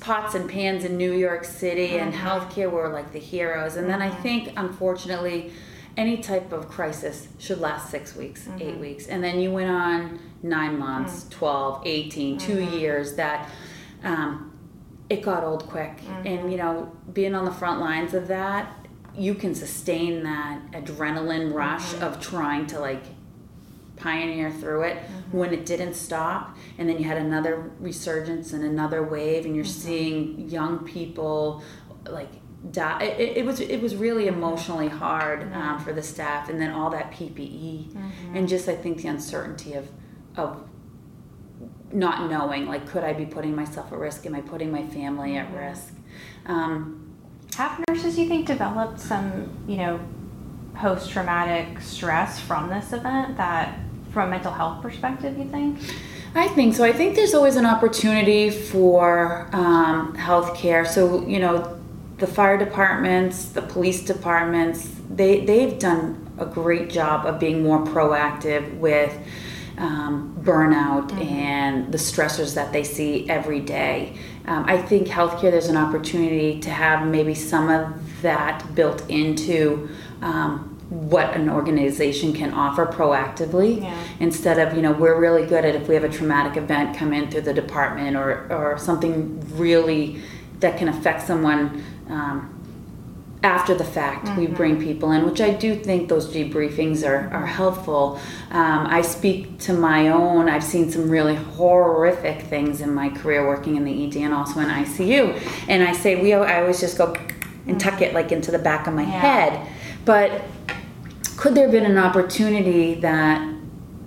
pots 0.00 0.34
and 0.34 0.48
pans 0.48 0.84
in 0.84 0.96
New 0.96 1.12
York 1.12 1.44
City, 1.44 1.98
and 1.98 2.12
mm-hmm. 2.12 2.26
healthcare 2.26 2.70
were 2.70 2.88
like 2.88 3.12
the 3.12 3.18
heroes. 3.18 3.76
And 3.76 3.88
then 3.88 4.00
I 4.00 4.10
think, 4.10 4.52
unfortunately, 4.56 5.52
any 5.96 6.18
type 6.18 6.52
of 6.52 6.68
crisis 6.68 7.28
should 7.38 7.60
last 7.60 7.90
six 7.90 8.16
weeks, 8.16 8.48
eight 8.58 8.68
mm-hmm. 8.68 8.80
weeks. 8.80 9.06
And 9.06 9.22
then 9.22 9.40
you 9.40 9.52
went 9.52 9.70
on 9.70 10.20
nine 10.42 10.78
months, 10.78 11.24
mm. 11.24 11.30
12, 11.30 11.82
18, 11.86 12.38
two 12.38 12.56
mm-hmm. 12.56 12.78
years 12.78 13.14
that. 13.14 13.50
Um, 14.02 14.48
it 15.10 15.20
got 15.20 15.44
old 15.44 15.68
quick. 15.68 15.98
And 16.24 16.26
mm-hmm. 16.26 16.48
you 16.48 16.56
know 16.56 16.90
being 17.12 17.34
on 17.34 17.44
the 17.44 17.50
front 17.50 17.80
lines 17.80 18.14
of 18.14 18.28
that 18.28 18.82
you 19.16 19.34
can 19.34 19.54
sustain 19.54 20.22
that 20.22 20.60
adrenaline 20.72 21.52
rush 21.52 21.94
of 22.00 22.20
trying 22.20 22.66
to 22.66 22.80
like 22.80 23.02
pioneer 23.96 24.50
through 24.50 24.82
it 24.82 24.96
when 25.30 25.52
it 25.52 25.66
didn't 25.66 25.94
stop. 25.94 26.56
And 26.78 26.88
then 26.88 26.98
you 26.98 27.04
had 27.04 27.18
another 27.18 27.70
resurgence 27.78 28.52
and 28.52 28.64
another 28.64 29.02
wave 29.02 29.44
and 29.44 29.54
you're 29.54 29.64
seeing 29.64 30.48
young 30.48 30.84
people 30.84 31.62
like 32.08 32.30
die 32.70 33.02
it, 33.02 33.38
it- 33.38 33.44
was 33.44 33.58
it 33.60 33.80
was 33.82 33.96
really 33.96 34.28
emotionally 34.28 34.88
hard 34.88 35.52
um, 35.52 35.78
for 35.80 35.92
the 35.92 36.02
staff 36.02 36.48
and 36.48 36.60
then 36.60 36.70
all 36.70 36.90
that 36.90 37.10
ppe 37.10 37.92
and 38.34 38.48
just 38.48 38.68
i 38.68 38.74
think 38.76 39.02
the 39.02 39.08
uncertainty 39.08 39.72
of 39.74 39.88
of 40.36 40.62
not 41.92 42.30
knowing 42.30 42.66
like 42.66 42.86
could 42.86 43.04
i 43.04 43.12
be 43.12 43.26
putting 43.26 43.54
myself 43.54 43.92
at 43.92 43.98
risk 43.98 44.24
am 44.26 44.34
i 44.34 44.40
putting 44.40 44.70
my 44.70 44.86
family 44.88 45.36
at 45.36 45.52
risk 45.54 45.92
um, 46.46 46.98
Have 47.56 47.84
nurses, 47.88 48.18
you 48.18 48.26
think, 48.28 48.46
developed 48.46 48.98
some, 48.98 49.48
you 49.68 49.76
know, 49.76 50.00
post 50.74 51.10
traumatic 51.10 51.80
stress 51.80 52.40
from 52.40 52.68
this 52.68 52.92
event 52.92 53.36
that, 53.36 53.78
from 54.10 54.28
a 54.28 54.30
mental 54.30 54.50
health 54.52 54.82
perspective, 54.82 55.36
you 55.38 55.44
think? 55.48 55.78
I 56.34 56.48
think 56.48 56.74
so. 56.74 56.82
I 56.84 56.92
think 56.92 57.14
there's 57.14 57.34
always 57.34 57.56
an 57.56 57.66
opportunity 57.66 58.48
for 58.50 59.48
um, 59.52 60.16
healthcare. 60.16 60.86
So 60.86 61.26
you 61.28 61.38
know, 61.38 61.78
the 62.22 62.26
fire 62.28 62.56
departments, 62.56 63.46
the 63.46 63.60
police 63.60 64.04
departments, 64.04 64.88
they 65.10 65.40
they've 65.44 65.76
done 65.76 66.30
a 66.38 66.46
great 66.46 66.88
job 66.88 67.26
of 67.26 67.40
being 67.40 67.64
more 67.64 67.84
proactive 67.84 68.78
with 68.78 69.12
um, 69.76 70.32
burnout 70.40 71.10
and 71.20 71.90
the 71.90 71.98
stressors 71.98 72.54
that 72.54 72.72
they 72.72 72.84
see 72.84 73.28
every 73.28 73.58
day. 73.58 74.16
Um, 74.46 74.64
I 74.68 74.80
think 74.80 75.08
healthcare 75.08 75.50
there's 75.50 75.66
an 75.66 75.76
opportunity 75.76 76.60
to 76.60 76.70
have 76.70 77.04
maybe 77.08 77.34
some 77.34 77.68
of 77.68 78.22
that 78.22 78.72
built 78.74 79.02
into. 79.10 79.88
Um, 80.22 80.68
what 80.90 81.32
an 81.34 81.48
organization 81.48 82.34
can 82.34 82.52
offer 82.52 82.84
proactively 82.84 83.80
Yeah. 83.80 83.94
instead 84.20 84.58
of 84.58 84.76
you 84.76 84.82
know 84.82 84.92
we're 84.92 85.18
really 85.18 85.46
good 85.46 85.64
at 85.64 85.74
if 85.74 85.88
we 85.88 85.94
have 85.94 86.04
a 86.04 86.08
traumatic 86.10 86.58
event 86.58 86.94
come 86.98 87.14
in 87.14 87.30
through 87.30 87.46
the 87.50 87.54
department 87.54 88.14
or 88.14 88.46
or 88.50 88.76
something 88.76 89.40
really 89.56 90.20
that 90.60 90.78
can 90.78 90.88
affect 90.88 91.22
someone 91.26 91.82
um, 92.12 92.58
after 93.42 93.74
the 93.74 93.84
fact 93.84 94.28
we 94.38 94.46
bring 94.46 94.80
people 94.80 95.10
in 95.10 95.24
which 95.28 95.40
i 95.40 95.50
do 95.50 95.74
think 95.74 96.08
those 96.08 96.26
debriefings 96.32 97.04
are, 97.04 97.28
are 97.32 97.46
helpful. 97.46 98.20
Um, 98.52 98.86
i 98.86 99.02
speak 99.02 99.58
to 99.66 99.72
my 99.72 100.08
own. 100.10 100.48
I've 100.48 100.62
seen 100.62 100.90
some 100.92 101.10
really 101.10 101.34
horrific 101.34 102.42
things 102.42 102.80
in 102.80 102.94
my 102.94 103.08
career 103.08 103.44
working 103.46 103.74
in 103.76 103.84
the 103.84 103.94
ed 104.06 104.14
and 104.24 104.32
also 104.32 104.60
in 104.60 104.68
icu 104.68 105.20
and 105.68 105.82
i 105.82 105.92
say 105.92 106.22
we 106.22 106.32
i 106.34 106.60
always 106.60 106.78
just 106.80 106.96
go 106.98 107.16
and 107.66 107.80
tuck 107.80 108.00
it 108.00 108.12
like 108.14 108.30
into 108.32 108.50
the 108.52 108.58
back 108.58 108.86
of 108.88 108.94
my 108.94 109.02
Yeah. 109.02 109.20
head. 109.26 109.68
But 110.04 110.42
could 111.36 111.54
there 111.54 111.64
have 111.64 111.72
been 111.72 111.86
an 111.86 111.98
opportunity 111.98 112.94
that 113.00 113.40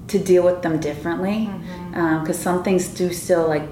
to 0.09 0.19
deal 0.19 0.43
with 0.43 0.61
them 0.61 0.79
differently? 0.79 1.49
Because 1.91 2.37
some 2.37 2.63
things 2.63 2.87
do 2.89 3.11
still 3.13 3.47
like 3.47 3.63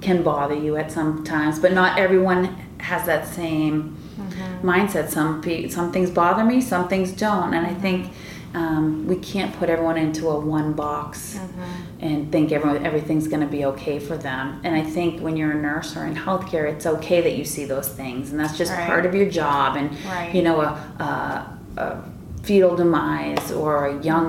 can 0.00 0.22
bother 0.22 0.54
you 0.54 0.76
at 0.76 0.92
some 0.92 1.24
times 1.24 1.58
but 1.58 1.72
not 1.72 1.98
everyone 1.98 2.54
has 2.84 3.06
that 3.06 3.26
same 3.26 3.96
mm-hmm. 4.16 4.68
mindset. 4.68 5.08
Some 5.08 5.42
some 5.70 5.90
things 5.90 6.10
bother 6.10 6.44
me 6.44 6.60
some 6.60 6.86
things 6.88 7.12
don't. 7.12 7.54
And 7.54 7.66
i 7.66 7.70
mm-hmm. 7.70 7.80
think 7.80 8.12
um, 8.54 9.08
we 9.08 9.16
can't 9.16 9.52
put 9.56 9.68
everyone 9.68 9.96
into 9.96 10.28
a 10.28 10.38
one 10.38 10.74
box 10.74 11.36
mm-hmm. 11.36 12.04
and 12.04 12.30
think 12.30 12.52
everyone 12.52 12.86
everything's 12.86 13.26
going 13.26 13.40
to 13.40 13.48
be 13.48 13.64
okay 13.64 13.98
for 13.98 14.16
them. 14.16 14.60
And 14.64 14.76
i 14.76 14.82
think 14.82 15.20
when 15.20 15.36
you're 15.36 15.52
a 15.52 15.60
nurse 15.60 15.96
or 15.96 16.04
in 16.06 16.14
healthcare 16.14 16.70
it's 16.72 16.86
okay 16.86 17.20
that 17.22 17.36
you 17.36 17.44
see 17.44 17.64
those 17.64 17.88
things. 17.88 18.30
And 18.30 18.38
that's 18.38 18.56
just 18.56 18.72
Right. 18.72 18.86
part 18.86 19.06
of 19.06 19.14
your 19.14 19.28
job. 19.28 19.76
And 19.76 19.90
Right. 20.04 20.34
you 20.34 20.42
know 20.42 20.60
a, 20.60 20.70
a, 21.08 21.58
a 21.80 22.04
fetal 22.42 22.76
demise 22.76 23.50
or 23.50 23.86
a 23.86 24.02
young 24.02 24.28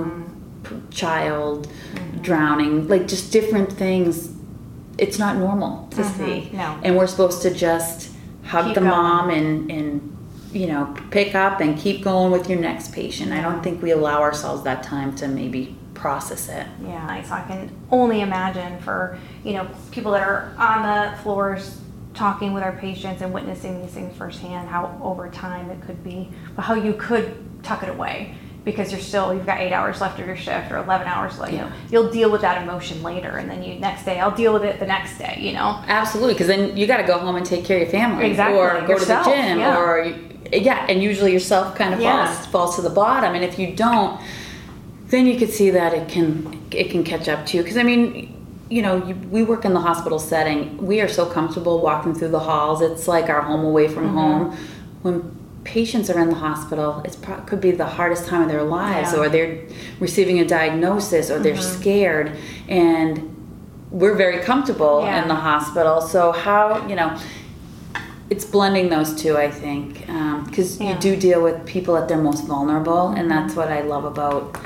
p- 0.63 0.75
child 0.89 1.67
drowning 2.21 2.87
like 2.87 3.07
just 3.07 3.31
different 3.31 3.71
things 3.71 4.31
it's 4.97 5.19
not 5.19 5.35
normal 5.35 5.87
to 5.89 6.03
see. 6.03 6.49
no. 6.53 6.79
And 6.81 6.95
we're 6.95 7.07
supposed 7.07 7.41
to 7.41 7.53
just 7.53 8.14
hug 8.45 8.65
Keep 8.65 8.75
the 8.75 8.81
going. 8.81 8.91
mom 8.91 9.29
and, 9.29 9.71
and, 9.71 10.17
you 10.51 10.67
know, 10.67 10.95
pick 11.11 11.35
up 11.35 11.59
and 11.59 11.77
keep 11.77 12.03
going 12.03 12.31
with 12.31 12.49
your 12.49 12.59
next 12.59 12.93
patient. 12.93 13.31
I 13.31 13.41
don't 13.41 13.61
think 13.61 13.81
we 13.81 13.91
allow 13.91 14.21
ourselves 14.21 14.63
that 14.63 14.83
time 14.83 15.15
to 15.17 15.27
maybe 15.27 15.75
process 15.93 16.49
it. 16.49 16.67
Yeah, 16.83 17.23
so 17.23 17.33
I 17.33 17.41
can 17.41 17.71
only 17.91 18.21
imagine 18.21 18.79
for, 18.81 19.17
you 19.43 19.53
know, 19.53 19.67
people 19.91 20.11
that 20.11 20.21
are 20.21 20.53
on 20.57 20.83
the 20.83 21.17
floors 21.23 21.81
talking 22.13 22.53
with 22.53 22.63
our 22.63 22.73
patients 22.73 23.21
and 23.21 23.33
witnessing 23.33 23.81
these 23.81 23.91
things 23.91 24.15
firsthand, 24.15 24.69
how 24.69 24.97
over 25.03 25.29
time 25.29 25.69
it 25.69 25.81
could 25.81 26.03
be, 26.03 26.29
but 26.55 26.61
how 26.61 26.73
you 26.75 26.93
could 26.93 27.35
tuck 27.63 27.83
it 27.83 27.89
away 27.89 28.35
because 28.65 28.91
you're 28.91 28.99
still, 28.99 29.33
you've 29.33 29.45
got 29.45 29.59
eight 29.61 29.71
hours 29.71 30.01
left 30.01 30.19
of 30.19 30.25
your 30.25 30.35
shift 30.35 30.71
or 30.71 30.77
11 30.77 31.07
hours 31.07 31.37
left. 31.39 31.53
you 31.53 31.59
know, 31.59 31.71
you'll 31.91 32.09
deal 32.11 32.31
with 32.31 32.41
that 32.41 32.61
emotion 32.63 33.01
later 33.03 33.37
and 33.37 33.49
then 33.49 33.63
you, 33.63 33.79
next 33.79 34.03
day, 34.05 34.19
I'll 34.19 34.35
deal 34.35 34.51
with 34.53 34.63
it 34.63 34.79
the 34.79 34.87
next 34.87 35.17
day, 35.19 35.37
you 35.39 35.53
know? 35.53 35.81
Absolutely, 35.87 36.33
because 36.33 36.47
then 36.47 36.75
you 36.75 36.87
got 36.87 36.97
to 36.97 37.03
go 37.03 37.19
home 37.19 37.35
and 37.35 37.45
take 37.45 37.63
care 37.63 37.77
of 37.77 37.83
your 37.83 37.91
family, 37.91 38.25
Exactly, 38.29 38.57
or 38.57 38.81
go 38.81 38.87
yourself, 38.93 39.23
to 39.25 39.29
the 39.29 39.35
gym, 39.37 39.59
yeah. 39.59 39.77
or 39.79 40.15
yeah, 40.51 40.85
and 40.89 41.01
usually 41.01 41.31
yourself 41.31 41.75
kind 41.75 41.93
of 41.93 41.99
Yeah. 42.01 42.25
falls 42.33 42.45
falls 42.47 42.75
to 42.75 42.81
the 42.81 42.89
bottom, 42.89 43.33
and 43.35 43.43
if 43.43 43.57
you 43.59 43.75
don't, 43.75 44.19
then 45.07 45.25
you 45.27 45.37
could 45.37 45.49
see 45.49 45.69
that 45.71 45.93
it 45.93 46.07
can 46.07 46.59
it 46.71 46.89
can 46.91 47.03
catch 47.03 47.27
up 47.27 47.45
to 47.47 47.57
you. 47.57 47.63
Because 47.63 47.77
I 47.77 47.83
mean, 47.83 48.31
you 48.69 48.81
know, 48.83 49.03
you, 49.07 49.15
we 49.31 49.41
work 49.43 49.65
in 49.65 49.73
the 49.73 49.79
hospital 49.79 50.19
setting. 50.19 50.77
We 50.77 51.01
are 51.01 51.07
so 51.07 51.25
comfortable 51.25 51.81
walking 51.81 52.13
through 52.13 52.29
the 52.29 52.39
halls. 52.39 52.81
It's 52.81 53.07
like 53.07 53.27
our 53.29 53.41
home 53.41 53.63
away 53.65 53.87
from 53.87 54.05
Mm-hmm. 54.05 54.17
home. 54.17 54.57
When 55.01 55.35
patients 55.65 56.09
are 56.09 56.19
in 56.19 56.29
the 56.29 56.35
hospital, 56.35 57.01
it 57.03 57.17
could 57.47 57.59
be 57.59 57.71
the 57.71 57.85
hardest 57.85 58.27
time 58.27 58.43
of 58.43 58.47
their 58.47 58.63
lives, 58.63 59.11
Yeah. 59.11 59.19
or 59.19 59.29
they're 59.29 59.57
receiving 59.99 60.39
a 60.39 60.45
diagnosis, 60.45 61.29
or 61.29 61.39
they're 61.39 61.55
mm-hmm. 61.55 61.81
scared, 61.81 62.31
and 62.69 63.35
we're 63.91 64.15
very 64.15 64.39
comfortable 64.39 65.01
Yeah. 65.01 65.21
in 65.21 65.27
the 65.27 65.35
hospital. 65.35 65.99
So 66.01 66.31
how 66.31 66.87
you 66.87 66.95
know? 66.95 67.17
It's 68.27 68.43
blending 68.43 68.89
those 68.89 69.13
two, 69.13 69.37
I 69.37 69.51
think, 69.51 70.09
um, 70.09 70.45
because 70.45 70.79
Yeah. 70.79 70.93
you 70.93 70.99
do 70.99 71.15
deal 71.15 71.43
with 71.43 71.63
people 71.65 71.95
at 71.95 72.07
their 72.07 72.17
most 72.17 72.45
vulnerable, 72.45 73.09
and 73.09 73.17
mm-hmm. 73.17 73.29
that's 73.29 73.55
what 73.55 73.67
I 73.67 73.81
love 73.81 74.05
about 74.05 74.57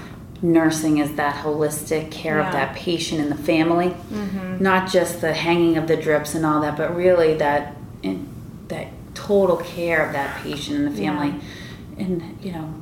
nursing 0.42 1.00
is 1.00 1.16
that 1.16 1.36
holistic 1.44 2.10
care 2.10 2.40
of 2.40 2.54
that 2.54 2.74
patient 2.74 3.20
and 3.20 3.30
the 3.30 3.44
family, 3.44 3.90
mm-hmm. 3.90 4.64
not 4.64 4.90
just 4.90 5.20
the 5.20 5.34
hanging 5.34 5.76
of 5.76 5.88
the 5.88 5.98
drips 5.98 6.36
and 6.36 6.46
all 6.46 6.62
that, 6.62 6.78
but 6.78 6.96
really 6.96 7.34
that 7.36 7.76
in, 8.02 8.26
that 8.70 8.88
total 9.30 9.58
care 9.58 10.04
of 10.08 10.12
that 10.14 10.42
patient 10.42 10.80
and 10.80 10.88
the 10.88 11.00
Yeah. 11.02 11.12
family, 11.12 11.40
and 12.00 12.36
you 12.42 12.52
know, 12.52 12.74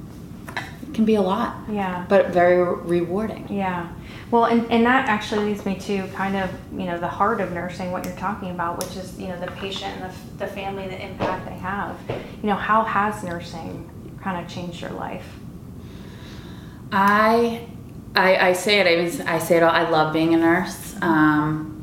it 0.55 0.93
can 0.93 1.03
be 1.03 1.15
a 1.15 1.21
lot, 1.21 1.57
Yeah. 1.69 2.05
but 2.07 2.29
very 2.29 2.63
rewarding. 2.63 3.45
Yeah. 3.49 3.87
Well, 4.31 4.45
and, 4.45 4.65
and 4.71 4.85
that 4.85 5.09
actually 5.09 5.43
leads 5.47 5.65
me 5.65 5.75
to 5.75 6.07
kind 6.15 6.37
of, 6.37 6.49
you 6.71 6.85
know, 6.85 6.97
the 6.97 7.07
heart 7.19 7.41
of 7.41 7.51
nursing, 7.51 7.91
what 7.91 8.05
you're 8.05 8.15
talking 8.15 8.51
about, 8.51 8.77
which 8.77 8.95
is, 8.95 9.19
you 9.19 9.27
know, 9.27 9.37
the 9.39 9.51
patient 9.51 9.91
and 9.95 10.09
the, 10.09 10.45
the 10.45 10.47
family, 10.47 10.87
the 10.87 11.01
impact 11.01 11.45
they 11.49 11.57
have. 11.57 11.97
You 12.41 12.49
know, 12.49 12.55
how 12.55 12.83
has 12.83 13.23
nursing 13.23 13.89
kind 14.21 14.37
of 14.43 14.49
changed 14.49 14.81
your 14.81 14.91
life? 14.91 15.27
I, 16.93 17.67
I, 18.15 18.49
I 18.49 18.53
say 18.53 18.79
it. 18.79 18.87
I, 18.87 18.95
mean, 19.01 19.27
I 19.27 19.39
say 19.39 19.57
it. 19.57 19.63
All, 19.63 19.69
I 19.69 19.89
love 19.89 20.13
being 20.13 20.33
a 20.33 20.37
nurse. 20.37 20.95
Um, 21.01 21.73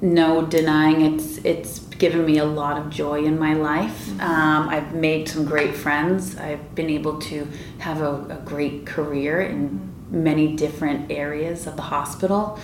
no 0.00 0.44
denying 0.44 1.00
it's 1.00 1.38
it's 1.38 1.78
given 1.98 2.24
me 2.26 2.38
a 2.38 2.44
lot 2.44 2.78
of 2.78 2.90
joy 2.90 3.24
in 3.24 3.38
my 3.38 3.54
life. 3.54 4.08
Um, 4.20 4.68
I've 4.68 4.94
made 4.94 5.28
some 5.28 5.44
great 5.44 5.74
friends. 5.74 6.36
I've 6.36 6.74
been 6.74 6.90
able 6.90 7.18
to 7.20 7.48
have 7.78 8.00
a, 8.00 8.14
a 8.30 8.42
great 8.44 8.86
career 8.86 9.40
in 9.42 9.92
many 10.10 10.54
different 10.56 11.10
areas 11.10 11.66
of 11.66 11.76
the 11.76 11.82
hospital. 11.82 12.58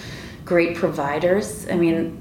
Great 0.44 0.76
providers. 0.76 1.66
I 1.68 1.76
mean, 1.76 2.16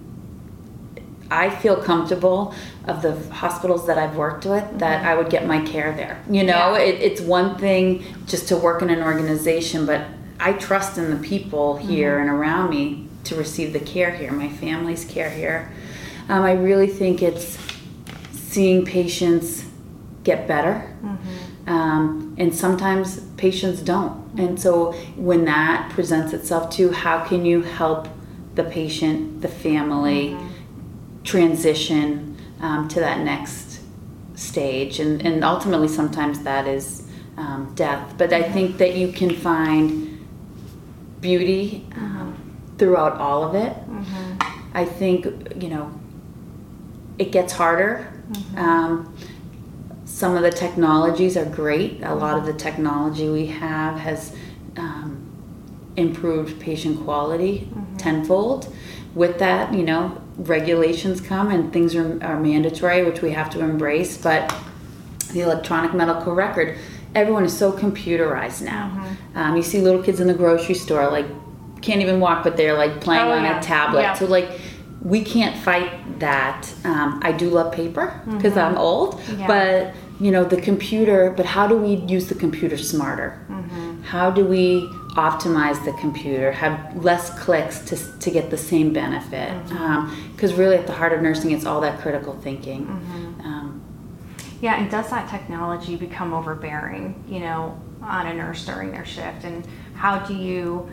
I 1.31 1.49
feel 1.49 1.75
comfortable 1.77 2.55
of 2.87 3.01
the 3.03 3.15
hospitals 3.33 3.85
that 3.87 3.97
I've 3.99 4.15
worked 4.15 4.45
with 4.45 4.79
that 4.79 5.05
I 5.05 5.15
would 5.15 5.29
get 5.29 5.45
my 5.45 5.61
care 5.63 5.93
there. 5.95 6.23
You 6.29 6.43
know, 6.43 6.53
Mm-hmm. 6.53 6.75
Yeah. 6.75 6.81
it, 6.81 7.01
it's 7.01 7.21
one 7.21 7.57
thing 7.57 8.03
just 8.25 8.47
to 8.47 8.57
work 8.57 8.81
in 8.81 8.89
an 8.89 9.03
organization, 9.03 9.85
but 9.85 10.05
I 10.39 10.53
trust 10.53 10.97
in 10.97 11.09
the 11.11 11.27
people 11.27 11.77
here 11.77 12.13
Mm-hmm. 12.17 12.29
and 12.29 12.39
around 12.39 12.69
me 12.71 13.07
to 13.25 13.35
receive 13.35 13.73
the 13.73 13.79
care 13.79 14.11
here, 14.11 14.31
my 14.31 14.49
family's 14.49 15.05
care 15.05 15.29
here. 15.29 15.71
Um, 16.29 16.43
I 16.43 16.53
really 16.53 16.87
think 16.87 17.21
it's 17.21 17.57
seeing 18.31 18.85
patients 18.85 19.65
get 20.23 20.47
better. 20.47 20.95
Mm-hmm. 21.03 21.69
Um, 21.69 22.35
and 22.37 22.55
sometimes 22.55 23.19
patients 23.37 23.81
don't. 23.81 24.39
And 24.39 24.59
so 24.59 24.93
when 25.15 25.45
that 25.45 25.91
presents 25.91 26.33
itself 26.33 26.69
to 26.71 26.91
how 26.91 27.23
can 27.25 27.45
you 27.45 27.61
help 27.61 28.07
the 28.55 28.63
patient, 28.63 29.41
the 29.41 29.47
family 29.47 30.37
transition 31.23 32.37
um, 32.61 32.87
to 32.89 32.99
that 32.99 33.19
next 33.21 33.81
stage? 34.35 34.99
And, 34.99 35.25
and 35.25 35.43
ultimately, 35.43 35.87
sometimes 35.87 36.43
that 36.43 36.67
is 36.67 37.07
um, 37.37 37.71
death. 37.75 38.15
But 38.17 38.33
I 38.33 38.43
think 38.43 38.77
that 38.77 38.95
you 38.95 39.11
can 39.11 39.35
find 39.35 40.25
beauty 41.21 41.85
um, 41.95 42.35
throughout 42.77 43.17
all 43.19 43.43
of 43.43 43.55
it. 43.55 43.75
I 44.73 44.85
think, 44.85 45.25
you 45.61 45.69
know, 45.69 45.98
it 47.19 47.31
gets 47.31 47.53
harder. 47.53 48.11
Um, 48.55 49.13
some 50.05 50.35
of 50.35 50.41
the 50.41 50.51
technologies 50.51 51.37
are 51.37 51.45
great. 51.45 52.01
A 52.03 52.15
lot 52.15 52.37
of 52.37 52.45
the 52.45 52.53
technology 52.53 53.29
we 53.29 53.45
have 53.47 53.99
has 53.99 54.35
um, 54.77 55.25
improved 55.95 56.59
patient 56.59 57.03
quality 57.03 57.69
tenfold. 57.97 58.73
With 59.15 59.39
that, 59.39 59.73
you 59.73 59.83
know, 59.83 60.19
regulations 60.37 61.19
come 61.21 61.51
and 61.51 61.71
things 61.73 61.95
are, 61.95 62.23
are 62.23 62.39
mandatory, 62.39 63.03
which 63.03 63.21
we 63.21 63.31
have 63.31 63.49
to 63.51 63.59
embrace. 63.59 64.17
But 64.17 64.53
the 65.33 65.41
electronic 65.41 65.93
medical 65.93 66.33
record, 66.33 66.77
everyone 67.15 67.43
is 67.43 67.55
so 67.57 67.71
computerized 67.71 68.61
now. 68.61 69.07
Um, 69.35 69.55
you 69.57 69.63
see 69.63 69.81
little 69.81 70.01
kids 70.01 70.19
in 70.19 70.27
the 70.27 70.33
grocery 70.33 70.75
store, 70.75 71.09
like, 71.11 71.25
can't 71.81 72.01
even 72.01 72.19
walk, 72.19 72.43
but 72.43 72.57
they're 72.57 72.75
like 72.77 72.99
playing 73.01 73.27
Oh, 73.27 73.31
on 73.31 73.43
yeah. 73.43 73.59
a 73.59 73.63
tablet. 73.63 74.01
Yeah. 74.01 74.13
So, 74.13 74.25
like, 74.25 74.49
we 75.01 75.23
can't 75.23 75.55
fight 75.57 76.19
that. 76.19 76.71
Um, 76.83 77.19
I 77.23 77.31
do 77.31 77.49
love 77.49 77.71
paper 77.73 78.19
because 78.29 78.57
I'm 78.57 78.77
old, 78.77 79.15
Mm-hmm. 79.19 79.39
Yeah. 79.41 79.47
but 79.47 79.95
you 80.23 80.31
know 80.31 80.43
the 80.43 80.59
computer. 80.61 81.31
But 81.35 81.45
how 81.45 81.67
do 81.67 81.77
we 81.77 81.95
use 81.95 82.27
the 82.27 82.35
computer 82.35 82.77
smarter? 82.77 83.45
Mm-hmm. 83.49 84.01
How 84.03 84.29
do 84.31 84.45
we 84.45 84.87
optimize 85.15 85.83
the 85.85 85.93
computer? 85.93 86.51
Have 86.51 87.03
less 87.03 87.29
clicks 87.39 87.79
to 87.89 87.95
to 88.19 88.29
get 88.31 88.49
the 88.49 88.57
same 88.57 88.91
benefit? 88.93 89.51
Mm-hmm. 89.67 90.31
Because 90.33 90.53
really, 90.55 90.75
at 90.75 90.87
the 90.87 90.93
heart 90.93 91.13
of 91.13 91.21
nursing, 91.21 91.51
it's 91.51 91.65
all 91.65 91.79
that 91.81 91.99
critical 92.01 92.33
thinking. 92.33 92.85
Mm-hmm. 92.87 93.41
Um, 93.41 93.81
Yeah, 94.61 94.75
and 94.79 94.91
does 94.91 95.09
that 95.09 95.29
technology 95.29 95.95
become 95.95 96.33
overbearing, 96.33 97.23
you 97.29 97.39
know, 97.39 97.79
on 98.01 98.27
a 98.27 98.33
nurse 98.33 98.65
during 98.65 98.91
their 98.91 99.05
shift? 99.05 99.45
And 99.45 99.65
how 99.95 100.19
do 100.19 100.33
you, 100.35 100.89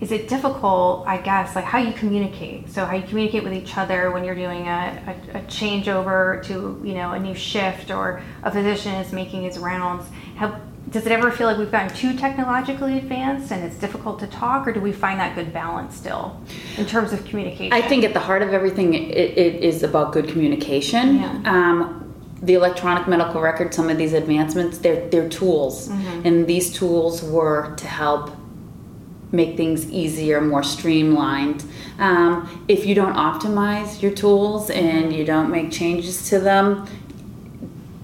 is 0.00 0.12
it 0.12 0.28
difficult, 0.28 1.06
I 1.06 1.16
guess, 1.18 1.56
like 1.56 1.64
how 1.64 1.78
you 1.78 1.92
communicate? 1.92 2.68
So, 2.70 2.84
how 2.84 2.96
you 2.96 3.02
communicate 3.02 3.42
with 3.44 3.54
each 3.54 3.76
other 3.78 4.10
when 4.10 4.24
you're 4.24 4.34
doing 4.34 4.68
a, 4.68 5.16
a, 5.32 5.38
a 5.38 5.42
changeover 5.42 6.44
to, 6.46 6.80
you 6.84 6.94
know, 6.94 7.12
a 7.12 7.18
new 7.18 7.34
shift 7.34 7.90
or 7.90 8.22
a 8.42 8.50
physician 8.50 8.94
is 8.96 9.12
making 9.12 9.42
his 9.42 9.58
rounds? 9.58 10.06
How, 10.36 10.60
does 10.90 11.04
it 11.04 11.12
ever 11.12 11.30
feel 11.30 11.46
like 11.46 11.56
we've 11.56 11.72
gotten 11.72 11.94
too 11.96 12.14
technologically 12.14 12.98
advanced 12.98 13.50
and 13.50 13.64
it's 13.64 13.76
difficult 13.76 14.20
to 14.20 14.26
talk, 14.26 14.68
or 14.68 14.72
do 14.72 14.80
we 14.80 14.92
find 14.92 15.18
that 15.18 15.34
good 15.34 15.52
balance 15.52 15.96
still 15.96 16.40
in 16.76 16.86
terms 16.86 17.12
of 17.12 17.24
communication? 17.24 17.72
I 17.72 17.80
think 17.80 18.04
at 18.04 18.12
the 18.12 18.20
heart 18.20 18.42
of 18.42 18.52
everything, 18.52 18.94
it, 18.94 19.38
it 19.38 19.62
is 19.64 19.82
about 19.82 20.12
good 20.12 20.28
communication. 20.28 21.16
Yeah. 21.16 21.40
Um, 21.44 22.02
the 22.42 22.54
electronic 22.54 23.08
medical 23.08 23.40
record, 23.40 23.72
some 23.72 23.88
of 23.88 23.96
these 23.96 24.12
advancements, 24.12 24.78
they're, 24.78 25.08
they're 25.08 25.28
tools. 25.28 25.88
Mm-hmm. 25.88 26.26
And 26.26 26.46
these 26.46 26.70
tools 26.70 27.22
were 27.22 27.74
to 27.76 27.86
help 27.86 28.30
make 29.32 29.56
things 29.56 29.90
easier, 29.90 30.40
more 30.40 30.62
streamlined. 30.62 31.64
Um, 31.98 32.64
if 32.68 32.86
you 32.86 32.94
don't 32.94 33.14
optimize 33.14 34.00
your 34.00 34.12
tools 34.12 34.70
and 34.70 35.12
you 35.12 35.24
don't 35.24 35.50
make 35.50 35.72
changes 35.72 36.28
to 36.30 36.38
them, 36.38 36.86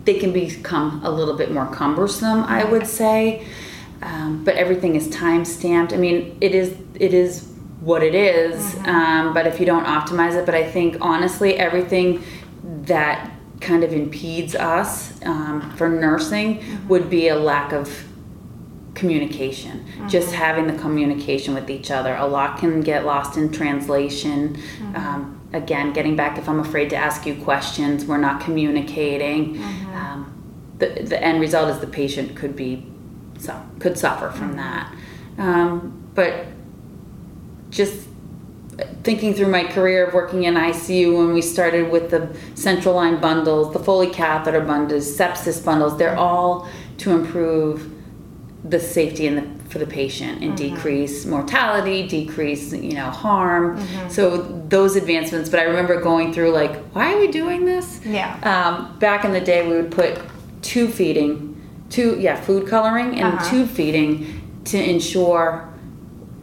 they 0.04 0.18
can 0.18 0.32
become 0.32 1.00
a 1.04 1.10
little 1.10 1.36
bit 1.36 1.52
more 1.52 1.66
cumbersome, 1.66 2.42
I 2.44 2.64
would 2.64 2.86
say. 2.86 3.46
Um, 4.02 4.42
but 4.44 4.56
everything 4.56 4.96
is 4.96 5.08
time 5.10 5.44
stamped. 5.44 5.92
I 5.92 5.96
mean, 5.96 6.36
it 6.40 6.54
is 6.54 6.76
it 6.98 7.14
is 7.14 7.52
what 7.80 8.02
it 8.02 8.14
is, 8.14 8.76
Um, 8.84 9.32
but 9.34 9.46
if 9.46 9.58
you 9.60 9.66
don't 9.66 9.84
optimize 9.84 10.34
it, 10.34 10.44
but 10.46 10.54
I 10.54 10.68
think 10.68 10.96
honestly, 11.00 11.56
everything 11.56 12.22
that 12.84 13.30
kind 13.60 13.84
of 13.84 13.92
impedes 13.92 14.54
us 14.56 15.12
um, 15.24 15.72
for 15.76 15.88
nursing 15.88 16.62
would 16.88 17.08
be 17.08 17.28
a 17.28 17.36
lack 17.36 17.72
of 17.72 17.88
communication. 18.94 19.86
Just 20.08 20.32
having 20.32 20.66
the 20.66 20.78
communication 20.78 21.54
with 21.54 21.70
each 21.70 21.90
other. 21.90 22.14
A 22.14 22.26
lot 22.26 22.58
can 22.58 22.80
get 22.80 23.04
lost 23.04 23.36
in 23.36 23.50
translation. 23.50 24.60
Um, 24.94 25.38
again 25.54 25.92
getting 25.92 26.16
back 26.16 26.38
if 26.38 26.48
i'm 26.48 26.60
afraid 26.60 26.88
to 26.88 26.96
ask 26.96 27.26
you 27.26 27.34
questions 27.44 28.06
we're 28.06 28.16
not 28.16 28.40
communicating. 28.40 29.62
Um, 29.94 30.32
the, 30.78 31.02
the 31.02 31.22
end 31.22 31.40
result 31.40 31.68
is 31.68 31.78
the 31.78 31.86
patient 31.86 32.34
could 32.34 32.56
be 32.56 32.86
so 33.38 33.60
could 33.80 33.98
suffer 33.98 34.30
from 34.30 34.56
that. 34.56 34.94
Um, 35.36 36.08
but 36.14 36.46
just 37.70 38.08
thinking 39.02 39.34
through 39.34 39.48
my 39.48 39.64
career 39.64 40.06
of 40.06 40.14
working 40.14 40.44
in 40.44 40.54
ICU 40.54 41.16
when 41.16 41.34
we 41.34 41.42
started 41.42 41.90
with 41.90 42.10
the 42.10 42.34
central 42.54 42.94
line 42.94 43.20
bundles, 43.20 43.72
the 43.72 43.78
Foley 43.78 44.10
catheter 44.10 44.60
bundles, 44.60 45.16
sepsis 45.16 45.64
bundles, 45.64 45.98
they're 45.98 46.16
all 46.16 46.68
to 46.98 47.10
improve 47.12 47.91
the 48.64 48.78
safety 48.78 49.26
in 49.26 49.34
the, 49.34 49.64
for 49.70 49.78
the 49.78 49.86
patient 49.86 50.42
and 50.42 50.56
mm-hmm. 50.56 50.74
decrease 50.74 51.26
mortality, 51.26 52.06
decrease 52.06 52.72
you 52.72 52.94
know 52.94 53.10
harm. 53.10 53.78
Mm-hmm. 53.78 54.08
So 54.08 54.42
those 54.68 54.96
advancements. 54.96 55.48
But 55.50 55.60
I 55.60 55.64
remember 55.64 56.00
going 56.00 56.32
through 56.32 56.52
like, 56.52 56.76
why 56.92 57.12
are 57.14 57.18
we 57.18 57.28
doing 57.28 57.64
this? 57.64 58.00
Yeah. 58.04 58.38
Um, 58.42 58.98
back 58.98 59.24
in 59.24 59.32
the 59.32 59.40
day, 59.40 59.66
we 59.66 59.74
would 59.74 59.90
put 59.90 60.20
tube 60.62 60.92
feeding, 60.92 61.60
two 61.90 62.18
yeah 62.20 62.40
food 62.40 62.68
coloring 62.68 63.18
and 63.18 63.34
uh-huh. 63.34 63.50
tube 63.50 63.68
feeding 63.68 64.40
to 64.64 64.78
ensure 64.78 65.68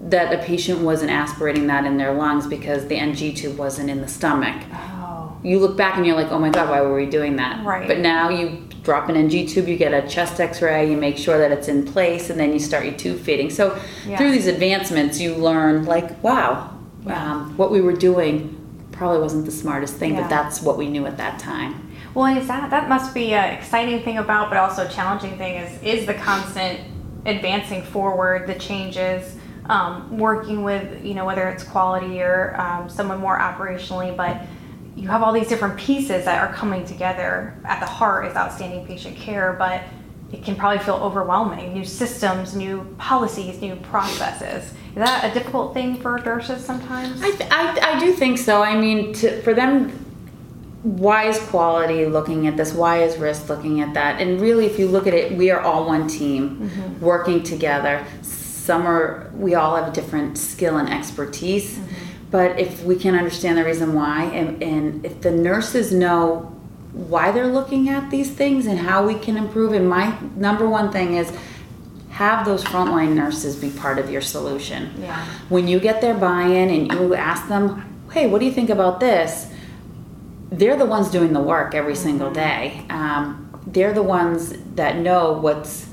that 0.02 0.34
a 0.34 0.44
patient 0.44 0.80
wasn't 0.80 1.12
aspirating 1.12 1.68
that 1.68 1.86
in 1.86 1.98
their 1.98 2.14
lungs 2.14 2.48
because 2.48 2.88
the 2.88 2.96
NG 2.96 3.34
tube 3.34 3.58
wasn't 3.58 3.90
in 3.90 4.02
the 4.02 4.08
stomach. 4.08 4.62
Oh. 4.74 5.38
You 5.44 5.60
look 5.60 5.78
back 5.78 5.98
and 5.98 6.06
you're 6.06 6.16
like, 6.16 6.32
oh 6.32 6.40
my 6.40 6.50
God, 6.50 6.70
why 6.70 6.82
were 6.82 6.96
we 6.96 7.06
doing 7.06 7.36
that? 7.38 7.66
Right. 7.66 7.88
But 7.88 8.00
now 8.00 8.30
you 8.30 8.69
drop 8.82 9.10
an 9.10 9.16
NG 9.16 9.48
tube, 9.48 9.68
you 9.68 9.78
get 9.78 9.94
a 9.94 10.08
chest 10.08 10.40
x 10.40 10.62
ray, 10.62 10.90
you 10.90 10.98
make 10.98 11.18
sure 11.18 11.38
that 11.38 11.52
it's 11.52 11.68
in 11.68 11.86
place, 11.86 12.30
and 12.30 12.40
then 12.40 12.54
you 12.54 12.60
start 12.60 12.86
your 12.86 12.96
tube 12.96 13.20
feeding. 13.20 13.50
So 13.50 13.80
yeah. 14.06 14.18
through 14.18 14.32
these 14.32 14.48
advancements, 14.48 15.20
you 15.20 15.36
learn, 15.36 15.86
like, 15.86 16.22
wow, 16.24 16.78
yeah. 17.06 17.34
um, 17.34 17.58
what 17.58 17.72
we 17.72 17.82
were 17.82 17.94
doing 17.94 18.56
probably 18.92 19.20
wasn't 19.20 19.46
the 19.46 19.52
smartest 19.52 19.96
thing, 19.96 20.14
yeah. 20.14 20.22
but 20.22 20.30
that's 20.30 20.62
what 20.62 20.78
we 20.78 20.88
knew 20.88 21.06
at 21.06 21.18
that 21.18 21.40
time. 21.40 21.86
Well, 22.14 22.26
is 22.36 22.48
that 22.48 22.70
that 22.72 22.90
must 22.90 23.14
be 23.14 23.34
an 23.34 23.54
exciting 23.54 24.04
thing 24.04 24.18
about, 24.18 24.50
but 24.50 24.58
also 24.58 24.86
a 24.86 24.90
challenging 24.90 25.38
thing 25.38 25.56
is 25.56 25.84
is 25.84 26.06
the 26.06 26.16
constant 26.16 26.80
advancing 27.26 27.84
forward, 27.84 28.48
the 28.48 28.56
changes 28.56 29.36
um, 29.70 30.18
working 30.18 30.64
with, 30.64 31.06
you 31.06 31.14
know, 31.14 31.26
whether 31.26 31.48
it's 31.48 31.64
quality 31.64 32.22
or 32.22 32.60
um, 32.60 32.90
someone 32.90 33.20
more 33.20 33.38
operationally, 33.38 34.16
but 34.16 34.42
you 35.00 35.08
have 35.08 35.24
all 35.24 35.32
these 35.32 35.48
different 35.48 35.78
pieces 35.78 36.26
that 36.26 36.42
are 36.42 36.54
coming 36.54 36.86
together. 36.86 37.56
At 37.64 37.80
the 37.80 37.86
heart 37.86 38.26
is 38.28 38.36
outstanding 38.36 38.86
patient 38.86 39.16
care, 39.16 39.54
but 39.54 39.84
it 40.34 40.44
can 40.44 40.56
probably 40.56 40.84
feel 40.84 40.96
overwhelming. 40.96 41.74
New 41.74 41.86
systems, 41.86 42.54
new 42.54 42.84
policies, 42.98 43.62
new 43.62 43.78
processes. 43.78 44.66
Is 44.90 44.96
that 44.96 45.32
a 45.32 45.34
difficult 45.34 45.74
thing 45.74 45.96
for 46.02 46.20
nurses 46.20 46.66
sometimes? 46.66 47.22
I, 47.24 47.32
th- 47.32 47.50
I, 47.50 47.96
I 47.96 48.00
do 48.00 48.12
think 48.12 48.38
so. 48.38 48.62
I 48.62 48.78
mean, 48.78 49.14
to, 49.14 49.42
for 49.42 49.54
them, 49.54 49.90
why 50.84 51.26
is 51.26 51.40
quality 51.40 52.06
looking 52.06 52.48
at 52.48 52.58
this? 52.58 52.74
Why 52.74 53.04
is 53.04 53.18
risk 53.18 53.48
looking 53.48 53.80
at 53.80 53.94
that? 53.94 54.22
And 54.22 54.42
really, 54.42 54.66
if 54.66 54.78
you 54.78 54.88
look 54.88 55.08
at 55.08 55.14
it, 55.14 55.38
we 55.38 55.50
are 55.50 55.62
all 55.62 55.86
one 55.86 56.10
team 56.10 56.70
mm-hmm. 56.70 57.00
working 57.00 57.42
together 57.42 58.06
some 58.70 58.86
are 58.86 59.32
we 59.34 59.56
all 59.56 59.76
have 59.76 59.88
a 59.88 59.92
different 59.92 60.38
skill 60.38 60.78
and 60.78 60.88
expertise 60.90 61.80
mm-hmm. 61.80 61.89
But 62.32 62.60
if 62.60 62.84
we 62.84 62.96
can 62.96 63.16
understand 63.16 63.58
the 63.58 63.66
reason 63.66 63.94
why 63.94 64.26
and, 64.26 64.62
and 64.62 65.06
if 65.06 65.22
the 65.22 65.32
nurses 65.32 65.92
know 65.92 66.56
why 66.94 67.32
they're 67.32 67.48
looking 67.48 67.90
at 67.90 68.10
these 68.10 68.32
things 68.32 68.66
and 68.66 68.80
how 68.80 69.06
we 69.06 69.16
can 69.16 69.38
improve 69.38 69.74
and 69.74 69.88
my 69.88 70.18
number 70.36 70.68
one 70.68 70.92
thing 70.92 71.16
is 71.16 71.32
have 72.10 72.46
those 72.46 72.64
frontline 72.64 73.14
nurses 73.14 73.56
be 73.56 73.70
part 73.70 73.98
of 74.00 74.10
your 74.10 74.22
solution 74.22 74.92
yeah. 75.00 75.26
when 75.50 75.68
you 75.68 75.80
get 75.80 76.02
their 76.02 76.14
buy-in 76.14 76.70
and 76.70 76.92
you 76.92 77.14
ask 77.14 77.48
them 77.48 78.04
hey 78.12 78.28
what 78.28 78.40
do 78.40 78.46
you 78.46 78.52
think 78.52 78.70
about 78.70 79.00
this 79.00 79.52
they're 80.52 80.78
the 80.78 80.86
ones 80.86 81.10
doing 81.10 81.32
the 81.32 81.40
work 81.40 81.76
every 81.76 81.94
mm-hmm. 81.94 82.04
single 82.04 82.32
day 82.32 82.86
um, 82.90 83.46
they're 83.68 83.94
the 83.94 84.04
ones 84.04 84.54
that 84.76 84.98
know 84.98 85.34
what's 85.34 85.89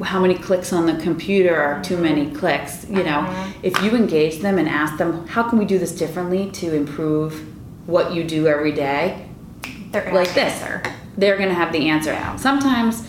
how 0.00 0.20
many 0.20 0.34
clicks 0.34 0.72
on 0.72 0.86
the 0.86 0.94
computer 1.02 1.54
are 1.54 1.82
too 1.82 1.96
many 1.96 2.30
clicks 2.30 2.86
you 2.88 3.02
know 3.02 3.20
uh-huh. 3.20 3.52
if 3.62 3.82
you 3.82 3.90
engage 3.92 4.38
them 4.38 4.58
and 4.58 4.68
ask 4.68 4.96
them 4.96 5.26
how 5.26 5.42
can 5.42 5.58
we 5.58 5.64
do 5.64 5.78
this 5.78 5.92
differently 5.92 6.50
to 6.50 6.74
improve 6.74 7.46
what 7.86 8.12
you 8.12 8.22
do 8.24 8.46
every 8.46 8.72
day 8.72 9.28
they're 9.90 10.12
like 10.12 10.32
this 10.34 10.62
answer. 10.62 10.82
they're 11.16 11.36
going 11.36 11.48
to 11.48 11.54
have 11.54 11.72
the 11.72 11.88
answer 11.88 12.12
yeah. 12.12 12.36
sometimes 12.36 13.06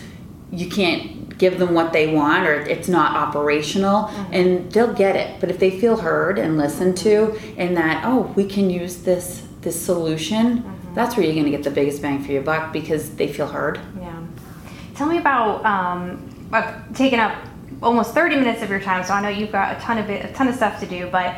you 0.52 0.70
can't 0.70 1.38
give 1.38 1.60
them 1.60 1.74
what 1.74 1.94
they 1.94 2.14
want 2.14 2.48
or 2.48 2.54
it's 2.62 2.88
not 2.88 3.16
operational 3.16 4.04
mm-hmm. 4.04 4.34
and 4.34 4.72
they'll 4.72 4.94
get 4.94 5.16
it 5.16 5.40
but 5.40 5.50
if 5.50 5.60
they 5.60 5.80
feel 5.80 5.98
heard 5.98 6.40
and 6.40 6.58
listened 6.58 6.98
to 6.98 7.40
and 7.58 7.76
that 7.78 8.04
oh 8.06 8.22
we 8.36 8.46
can 8.46 8.70
use 8.70 8.98
this 9.04 9.46
this 9.62 9.80
solution 9.80 10.60
mm-hmm. 10.60 10.96
that's 10.96 11.16
where 11.16 11.26
you're 11.26 11.36
going 11.36 11.46
to 11.46 11.52
get 11.52 11.64
the 11.64 11.72
biggest 11.72 12.02
bang 12.02 12.24
for 12.24 12.32
your 12.32 12.42
buck 12.42 12.74
because 12.74 13.16
they 13.16 13.32
feel 13.32 13.48
heard 13.48 13.80
yeah 14.00 14.24
tell 14.96 15.08
me 15.08 15.18
about 15.18 15.66
um, 15.66 16.33
I've 16.54 16.96
taken 16.96 17.20
up 17.20 17.36
almost 17.82 18.14
30 18.14 18.38
minutes 18.38 18.62
of 18.62 18.70
your 18.70 18.80
time, 18.80 19.04
so 19.04 19.14
I 19.14 19.22
know 19.22 19.30
you've 19.30 19.52
got 19.52 19.76
a 19.76 19.80
ton 19.82 19.98
of 19.98 20.10
a 20.10 20.32
ton 20.34 20.48
of 20.48 20.56
stuff 20.56 20.80
to 20.80 20.86
do, 20.86 21.10
but 21.12 21.36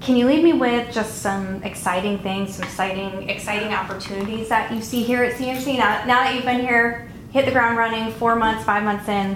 can 0.00 0.16
you 0.16 0.26
leave 0.26 0.44
me 0.44 0.52
with 0.52 0.92
just 0.92 1.22
some 1.22 1.62
exciting 1.62 2.18
things, 2.18 2.56
some 2.56 2.64
exciting, 2.64 3.30
exciting 3.30 3.72
opportunities 3.72 4.48
that 4.48 4.72
you 4.72 4.82
see 4.82 5.02
here 5.02 5.22
at 5.22 5.34
CMC 5.34 5.78
now, 5.78 6.04
now 6.04 6.24
that 6.24 6.34
you've 6.34 6.44
been 6.44 6.60
here, 6.60 7.08
hit 7.32 7.46
the 7.46 7.52
ground 7.52 7.78
running, 7.78 8.12
four 8.12 8.36
months, 8.36 8.64
five 8.64 8.82
months 8.82 9.08
in? 9.08 9.34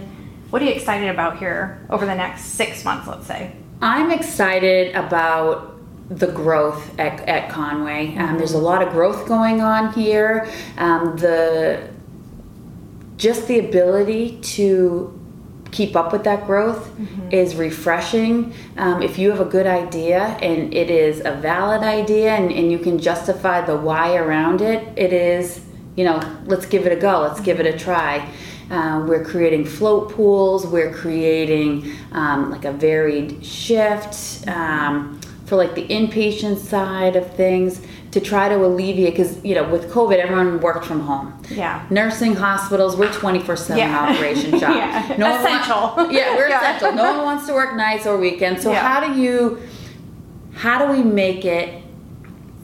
What 0.50 0.60
are 0.60 0.64
you 0.64 0.72
excited 0.72 1.08
about 1.08 1.38
here 1.38 1.86
over 1.90 2.04
the 2.04 2.14
next 2.14 2.42
six 2.42 2.84
months, 2.84 3.06
let's 3.06 3.26
say? 3.26 3.52
I'm 3.80 4.10
excited 4.10 4.94
about 4.94 5.76
the 6.10 6.26
growth 6.26 6.98
at, 6.98 7.26
at 7.28 7.48
Conway. 7.48 8.16
Um, 8.16 8.36
there's 8.36 8.52
a 8.52 8.58
lot 8.58 8.82
of 8.82 8.92
growth 8.92 9.26
going 9.26 9.60
on 9.60 9.92
here. 9.92 10.50
Um, 10.76 11.16
the 11.16 11.88
just 13.16 13.46
the 13.46 13.58
ability 13.58 14.40
to 14.40 15.19
keep 15.70 15.96
up 15.96 16.12
with 16.12 16.24
that 16.24 16.46
growth 16.46 16.88
mm-hmm. 16.90 17.30
is 17.30 17.54
refreshing. 17.54 18.52
Um, 18.76 19.02
if 19.02 19.18
you 19.18 19.30
have 19.30 19.40
a 19.40 19.44
good 19.44 19.66
idea 19.66 20.22
and 20.42 20.72
it 20.74 20.90
is 20.90 21.20
a 21.24 21.32
valid 21.32 21.82
idea 21.82 22.34
and, 22.34 22.50
and, 22.50 22.70
you 22.70 22.78
can 22.78 22.98
justify 22.98 23.60
the 23.60 23.76
why 23.76 24.16
around 24.16 24.60
it, 24.60 24.86
it 24.96 25.12
is, 25.12 25.64
you 25.96 26.04
know, 26.04 26.20
let's 26.44 26.66
give 26.66 26.86
it 26.86 26.92
a 26.92 27.00
go, 27.00 27.20
let's 27.20 27.40
give 27.40 27.60
it 27.60 27.66
a 27.66 27.78
try. 27.78 28.28
Uh, 28.70 29.04
we're 29.06 29.24
creating 29.24 29.64
float 29.64 30.12
pools, 30.12 30.66
we're 30.66 30.92
creating 30.94 31.92
um, 32.12 32.50
like 32.50 32.64
a 32.64 32.72
varied 32.72 33.44
shift 33.44 34.46
um, 34.48 35.20
for 35.46 35.56
like 35.56 35.74
the 35.74 35.86
inpatient 35.88 36.58
side 36.58 37.16
of 37.16 37.28
things 37.34 37.84
to 38.12 38.20
try 38.20 38.48
to 38.48 38.56
alleviate 38.64 39.12
because 39.12 39.42
you 39.44 39.54
know 39.54 39.68
with 39.68 39.90
covid 39.90 40.18
everyone 40.18 40.60
worked 40.60 40.84
from 40.84 41.00
home 41.00 41.40
yeah 41.50 41.86
nursing 41.90 42.34
hospitals 42.34 42.96
we're 42.96 43.12
24 43.12 43.56
7 43.56 43.78
yeah. 43.78 44.00
operation 44.00 44.50
shop 44.60 44.74
yeah. 44.74 45.14
no 45.16 45.36
essential 45.36 46.10
yeah 46.12 46.34
we're 46.34 46.48
yeah. 46.48 46.76
essential 46.76 46.92
no 46.92 47.16
one 47.16 47.24
wants 47.24 47.46
to 47.46 47.52
work 47.52 47.74
nights 47.76 48.06
or 48.06 48.18
weekends 48.18 48.62
so 48.62 48.72
yeah. 48.72 48.80
how 48.80 49.06
do 49.06 49.20
you 49.20 49.62
how 50.54 50.84
do 50.84 50.92
we 50.92 51.02
make 51.02 51.44
it 51.44 51.82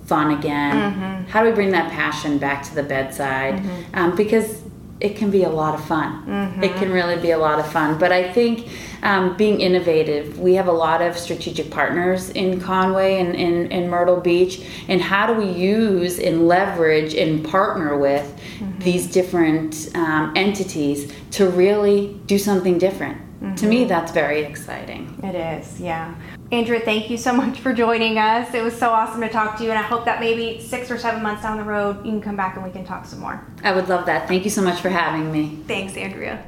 fun 0.06 0.32
again 0.36 0.92
mm-hmm. 0.92 1.30
how 1.30 1.42
do 1.42 1.48
we 1.48 1.54
bring 1.54 1.70
that 1.70 1.90
passion 1.90 2.38
back 2.38 2.62
to 2.62 2.74
the 2.74 2.82
bedside 2.82 3.54
mm-hmm. 3.54 3.94
um, 3.94 4.16
because 4.16 4.62
it 5.00 5.16
can 5.16 5.30
be 5.30 5.44
a 5.44 5.48
lot 5.48 5.74
of 5.74 5.84
fun. 5.84 6.24
Mm-hmm. 6.26 6.62
It 6.62 6.74
can 6.76 6.90
really 6.90 7.20
be 7.20 7.32
a 7.32 7.38
lot 7.38 7.58
of 7.58 7.70
fun. 7.70 7.98
But 7.98 8.12
I 8.12 8.32
think 8.32 8.68
um, 9.02 9.36
being 9.36 9.60
innovative, 9.60 10.38
we 10.38 10.54
have 10.54 10.68
a 10.68 10.72
lot 10.72 11.02
of 11.02 11.18
strategic 11.18 11.70
partners 11.70 12.30
in 12.30 12.60
Conway 12.60 13.18
and 13.18 13.34
in, 13.70 13.90
Myrtle 13.90 14.20
Beach. 14.20 14.64
And 14.88 15.00
how 15.00 15.26
do 15.26 15.34
we 15.34 15.50
use 15.50 16.18
and 16.18 16.48
leverage 16.48 17.14
and 17.14 17.44
partner 17.44 17.96
with 17.98 18.24
mm-hmm. 18.58 18.78
these 18.80 19.06
different 19.06 19.90
um, 19.94 20.32
entities 20.34 21.12
to 21.32 21.48
really 21.50 22.18
do 22.26 22.38
something 22.38 22.78
different? 22.78 23.18
Mm-hmm. 23.18 23.54
To 23.56 23.66
me, 23.66 23.80
mm-hmm. 23.80 23.88
that's 23.88 24.12
very 24.12 24.40
exciting. 24.44 25.20
It 25.22 25.34
is, 25.34 25.78
yeah. 25.78 26.14
Andrea, 26.52 26.80
thank 26.80 27.10
you 27.10 27.16
so 27.16 27.32
much 27.42 27.58
for 27.58 27.72
joining 27.72 28.18
us. 28.18 28.54
It 28.54 28.62
was 28.62 28.76
so 28.78 28.90
awesome 28.90 29.20
to 29.20 29.28
talk 29.28 29.56
to 29.58 29.64
you, 29.64 29.70
and 29.70 29.78
I 29.78 29.82
hope 29.82 30.04
that 30.04 30.20
maybe 30.20 30.60
six 30.60 30.90
or 30.90 30.98
seven 30.98 31.22
months 31.22 31.42
down 31.42 31.58
the 31.58 31.64
road, 31.64 32.04
you 32.04 32.12
can 32.12 32.20
come 32.20 32.36
back 32.36 32.56
and 32.56 32.64
we 32.64 32.70
can 32.70 32.84
talk 32.84 33.06
some 33.06 33.20
more. 33.20 33.44
I 33.62 33.72
would 33.72 33.88
love 33.88 34.06
that. 34.06 34.28
Thank 34.28 34.44
you 34.44 34.50
so 34.50 34.62
much 34.62 34.80
for 34.80 34.88
having 34.88 35.32
me. 35.32 35.58
Thanks, 35.66 35.96
Andrea. 35.96 36.44